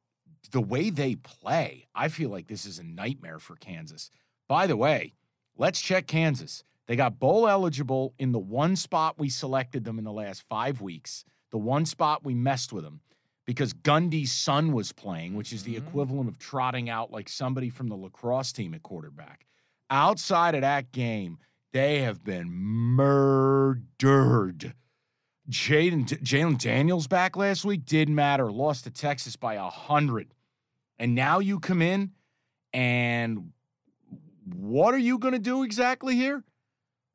the 0.49 0.61
way 0.61 0.89
they 0.89 1.13
play, 1.17 1.85
I 1.93 2.07
feel 2.07 2.31
like 2.31 2.47
this 2.47 2.65
is 2.65 2.79
a 2.79 2.83
nightmare 2.83 3.37
for 3.37 3.55
Kansas. 3.57 4.09
By 4.49 4.65
the 4.65 4.75
way, 4.77 5.13
let's 5.55 5.79
check 5.81 6.07
Kansas. 6.07 6.63
They 6.87 6.95
got 6.95 7.19
bowl 7.19 7.47
eligible 7.47 8.15
in 8.17 8.31
the 8.31 8.39
one 8.39 8.75
spot 8.75 9.19
we 9.19 9.29
selected 9.29 9.83
them 9.83 9.99
in 9.99 10.03
the 10.03 10.11
last 10.11 10.41
five 10.49 10.81
weeks, 10.81 11.25
the 11.51 11.59
one 11.59 11.85
spot 11.85 12.25
we 12.25 12.33
messed 12.33 12.73
with 12.73 12.83
them 12.83 13.01
because 13.51 13.73
Gundy's 13.73 14.31
son 14.31 14.71
was 14.71 14.93
playing, 14.93 15.35
which 15.35 15.51
is 15.51 15.63
the 15.63 15.75
Mhm. 15.75 15.85
equivalent 15.85 16.29
of 16.29 16.39
trotting 16.39 16.89
out 16.89 17.11
like 17.11 17.27
somebody 17.27 17.69
from 17.69 17.89
the 17.89 17.97
lacrosse 17.97 18.53
team 18.53 18.73
at 18.73 18.81
quarterback. 18.81 19.45
Outside 19.89 20.55
of 20.55 20.61
that 20.61 20.93
game, 20.93 21.37
they 21.73 21.99
have 21.99 22.23
been 22.23 22.49
murdered. 22.49 23.83
Jaden 25.49 26.05
Jalon 26.23 26.57
Daniels 26.57 27.07
back 27.07 27.35
last 27.35 27.65
week 27.65 27.83
didn't 27.83 28.15
matter. 28.15 28.49
Lost 28.49 28.85
to 28.85 28.89
Texas 28.89 29.35
by 29.35 29.55
a 29.55 29.69
hundred, 29.69 30.33
and 30.97 31.13
now 31.13 31.39
you 31.39 31.59
come 31.59 31.81
in 31.81 32.13
and 32.71 33.51
what 34.45 34.93
are 34.93 34.99
you 34.99 35.17
going 35.17 35.33
to 35.33 35.39
do 35.39 35.63
exactly 35.63 36.15
here? 36.15 36.45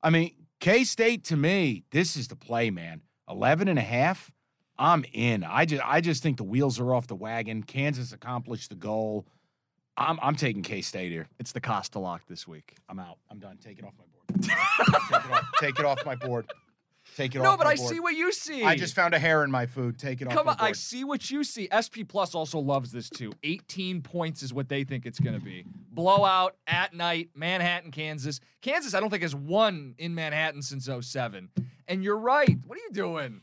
I 0.03 0.11
mean, 0.11 0.35
K 0.61 0.85
State 0.85 1.25
to 1.25 1.37
me, 1.37 1.85
this 1.93 2.15
is 2.15 2.29
the 2.29 2.37
play, 2.37 2.69
man. 2.69 3.01
11 3.27 3.69
and 3.69 3.79
a 3.79 3.83
half. 3.83 4.31
I'm 4.79 5.05
in. 5.13 5.45
I 5.45 5.65
just 5.65 5.83
I 5.85 6.01
just 6.01 6.23
think 6.23 6.37
the 6.37 6.45
wheels 6.45 6.79
are 6.81 6.95
off 6.95 7.07
the 7.07 7.15
wagon. 7.15 7.63
Kansas 7.63 8.13
accomplished 8.13 8.69
the 8.71 8.77
goal. 8.77 9.27
I'm 9.97 10.19
I'm 10.23 10.37
taking 10.37 10.63
K 10.63 10.83
State 10.83 11.11
here. 11.13 11.29
It's 11.39 11.53
the 11.53 11.61
Costa 11.61 11.99
lock 11.99 12.23
this 12.29 12.47
week. 12.47 12.75
I'm 12.89 12.99
out. 12.99 13.19
I'm 13.31 13.39
done. 13.39 13.57
Take 13.63 13.79
it 13.79 13.85
off 13.85 13.95
my 13.99 14.05
board. 14.05 14.43
take, 14.43 14.59
it 14.59 14.95
off, 14.95 15.11
my 15.11 15.19
board. 15.29 15.45
take 15.61 15.79
it 15.79 15.85
off 15.85 16.05
my 16.05 16.15
board. 16.15 16.47
Take 17.17 17.35
it 17.35 17.39
No, 17.41 17.53
off 17.53 17.59
but 17.59 17.65
my 17.65 17.71
I 17.71 17.77
board. 17.77 17.89
see 17.89 18.01
what 18.01 18.15
you 18.15 18.33
see. 18.33 18.65
I 18.65 18.77
just 18.77 18.95
found 18.95 19.15
a 19.15 19.19
hair 19.19 19.45
in 19.45 19.51
my 19.51 19.65
food. 19.65 19.99
Take 19.99 20.21
it 20.21 20.27
off 20.29 20.35
Come 20.35 20.49
on. 20.49 20.57
I 20.59 20.73
see 20.73 21.05
what 21.05 21.31
you 21.31 21.45
see. 21.45 21.69
SP 21.73 22.03
Plus 22.07 22.35
also 22.35 22.59
loves 22.59 22.91
this 22.93 23.09
too. 23.09 23.33
18 23.45 24.03
points 24.03 24.43
is 24.43 24.53
what 24.53 24.69
they 24.69 24.85
think 24.85 25.07
it's 25.07 25.21
going 25.21 25.39
to 25.39 25.43
be. 25.43 25.65
Blowout 25.93 26.57
at 26.67 26.93
night, 26.93 27.31
Manhattan, 27.35 27.93
Kansas. 27.93 28.41
Kansas, 28.61 28.93
I 28.93 29.01
don't 29.01 29.09
think 29.09 29.23
has 29.23 29.35
won 29.37 29.95
in 29.99 30.15
Manhattan 30.15 30.61
since 30.61 30.91
07. 31.01 31.49
And 31.89 32.03
you're 32.05 32.19
right. 32.19 32.59
What 32.67 32.77
are 32.77 32.83
you 32.83 32.93
doing? 32.93 33.41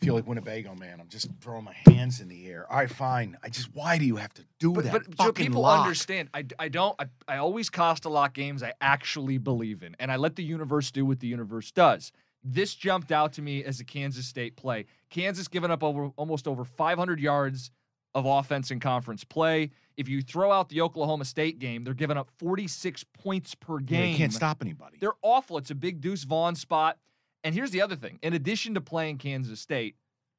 Feel 0.00 0.14
like 0.14 0.26
Winnebago, 0.26 0.74
man. 0.74 1.00
I'm 1.00 1.08
just 1.08 1.28
throwing 1.40 1.64
my 1.64 1.74
hands 1.88 2.20
in 2.20 2.28
the 2.28 2.46
air. 2.48 2.70
All 2.70 2.76
right, 2.78 2.90
fine. 2.90 3.36
I 3.42 3.48
just 3.48 3.74
why 3.74 3.96
do 3.96 4.04
you 4.04 4.16
have 4.16 4.34
to 4.34 4.44
do 4.60 4.72
But, 4.72 4.84
that? 4.84 4.92
but 4.92 5.14
fucking 5.14 5.46
people 5.46 5.62
lock? 5.62 5.80
understand. 5.84 6.28
I, 6.34 6.44
I 6.58 6.68
don't. 6.68 6.94
I, 7.00 7.06
I 7.26 7.36
always 7.38 7.70
cost 7.70 8.04
a 8.04 8.08
lot 8.10 8.34
games 8.34 8.62
I 8.62 8.74
actually 8.80 9.38
believe 9.38 9.82
in, 9.82 9.96
and 9.98 10.12
I 10.12 10.16
let 10.16 10.36
the 10.36 10.44
universe 10.44 10.90
do 10.90 11.06
what 11.06 11.20
the 11.20 11.26
universe 11.26 11.72
does. 11.72 12.12
This 12.44 12.74
jumped 12.74 13.10
out 13.10 13.32
to 13.34 13.42
me 13.42 13.64
as 13.64 13.80
a 13.80 13.84
Kansas 13.84 14.26
State 14.26 14.54
play. 14.56 14.84
Kansas 15.10 15.48
giving 15.48 15.70
up 15.70 15.82
over 15.82 16.10
almost 16.16 16.46
over 16.46 16.64
500 16.64 17.18
yards 17.18 17.70
of 18.14 18.24
offense 18.26 18.70
in 18.70 18.78
conference 18.80 19.24
play. 19.24 19.70
If 19.96 20.08
you 20.08 20.20
throw 20.22 20.52
out 20.52 20.68
the 20.68 20.82
Oklahoma 20.82 21.24
State 21.24 21.58
game, 21.58 21.84
they're 21.84 21.94
giving 21.94 22.16
up 22.18 22.28
46 22.38 23.02
points 23.14 23.54
per 23.54 23.78
game. 23.78 24.00
Yeah, 24.00 24.06
you 24.10 24.16
can't 24.16 24.32
stop 24.32 24.58
anybody. 24.60 24.98
They're 25.00 25.16
awful. 25.22 25.56
It's 25.58 25.70
a 25.70 25.74
big 25.74 26.00
Deuce 26.02 26.24
Vaughn 26.24 26.54
spot. 26.54 26.98
And 27.46 27.54
here's 27.54 27.70
the 27.70 27.80
other 27.80 27.94
thing 27.94 28.18
in 28.24 28.32
addition 28.32 28.74
to 28.74 28.80
playing 28.80 29.18
Kansas 29.18 29.60
State 29.60 29.94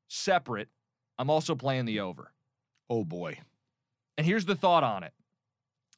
separate, 0.10 0.68
I'm 1.18 1.30
also 1.30 1.56
playing 1.56 1.86
the 1.86 2.02
over. 2.02 2.34
Oh, 2.90 3.06
boy. 3.06 3.40
And 4.18 4.28
here's 4.28 4.44
the 4.44 4.58
thought 4.58 4.84
on 4.84 5.04
it 5.04 5.14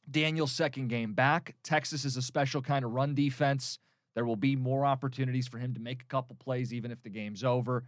Daniel's 0.08 0.52
second 0.52 0.86
game 0.86 1.14
back. 1.14 1.56
Texas 1.64 2.04
is 2.04 2.16
a 2.16 2.22
special 2.22 2.62
kind 2.62 2.84
of 2.84 2.92
run 2.92 3.16
defense. 3.16 3.80
There 4.14 4.24
will 4.24 4.36
be 4.36 4.54
more 4.54 4.86
opportunities 4.86 5.48
for 5.48 5.58
him 5.58 5.74
to 5.74 5.80
make 5.80 6.02
a 6.02 6.06
couple 6.06 6.36
plays, 6.36 6.72
even 6.72 6.92
if 6.92 7.02
the 7.02 7.10
game's 7.10 7.42
over. 7.42 7.82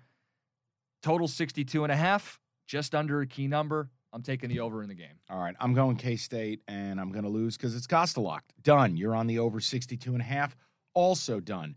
Total 1.01 1.29
62 1.29 1.85
and 1.85 1.93
a 1.93 1.97
half, 1.97 2.41
just 2.67 2.93
under 2.93 3.21
a 3.21 3.27
key 3.29 3.47
number. 3.47 3.89
I'm 4.13 4.23
taking 4.23 4.51
the 4.51 4.59
over 4.59 4.83
in 4.83 4.89
the 4.89 4.97
game. 4.97 5.21
All 5.31 5.39
right. 5.39 5.55
I'm 5.61 5.75
going 5.75 5.95
K 5.95 6.17
State, 6.17 6.61
and 6.67 7.01
I'm 7.01 7.13
going 7.13 7.25
to 7.25 7.31
lose 7.31 7.57
because 7.57 7.77
it's 7.77 7.87
Costa 7.87 8.21
locked. 8.21 8.53
Done. 8.65 8.97
You're 8.97 9.15
on 9.15 9.29
the 9.29 9.39
over 9.39 9.61
62 9.61 10.13
and 10.13 10.21
a 10.21 10.25
half. 10.25 10.57
Also 10.93 11.39
done. 11.39 11.77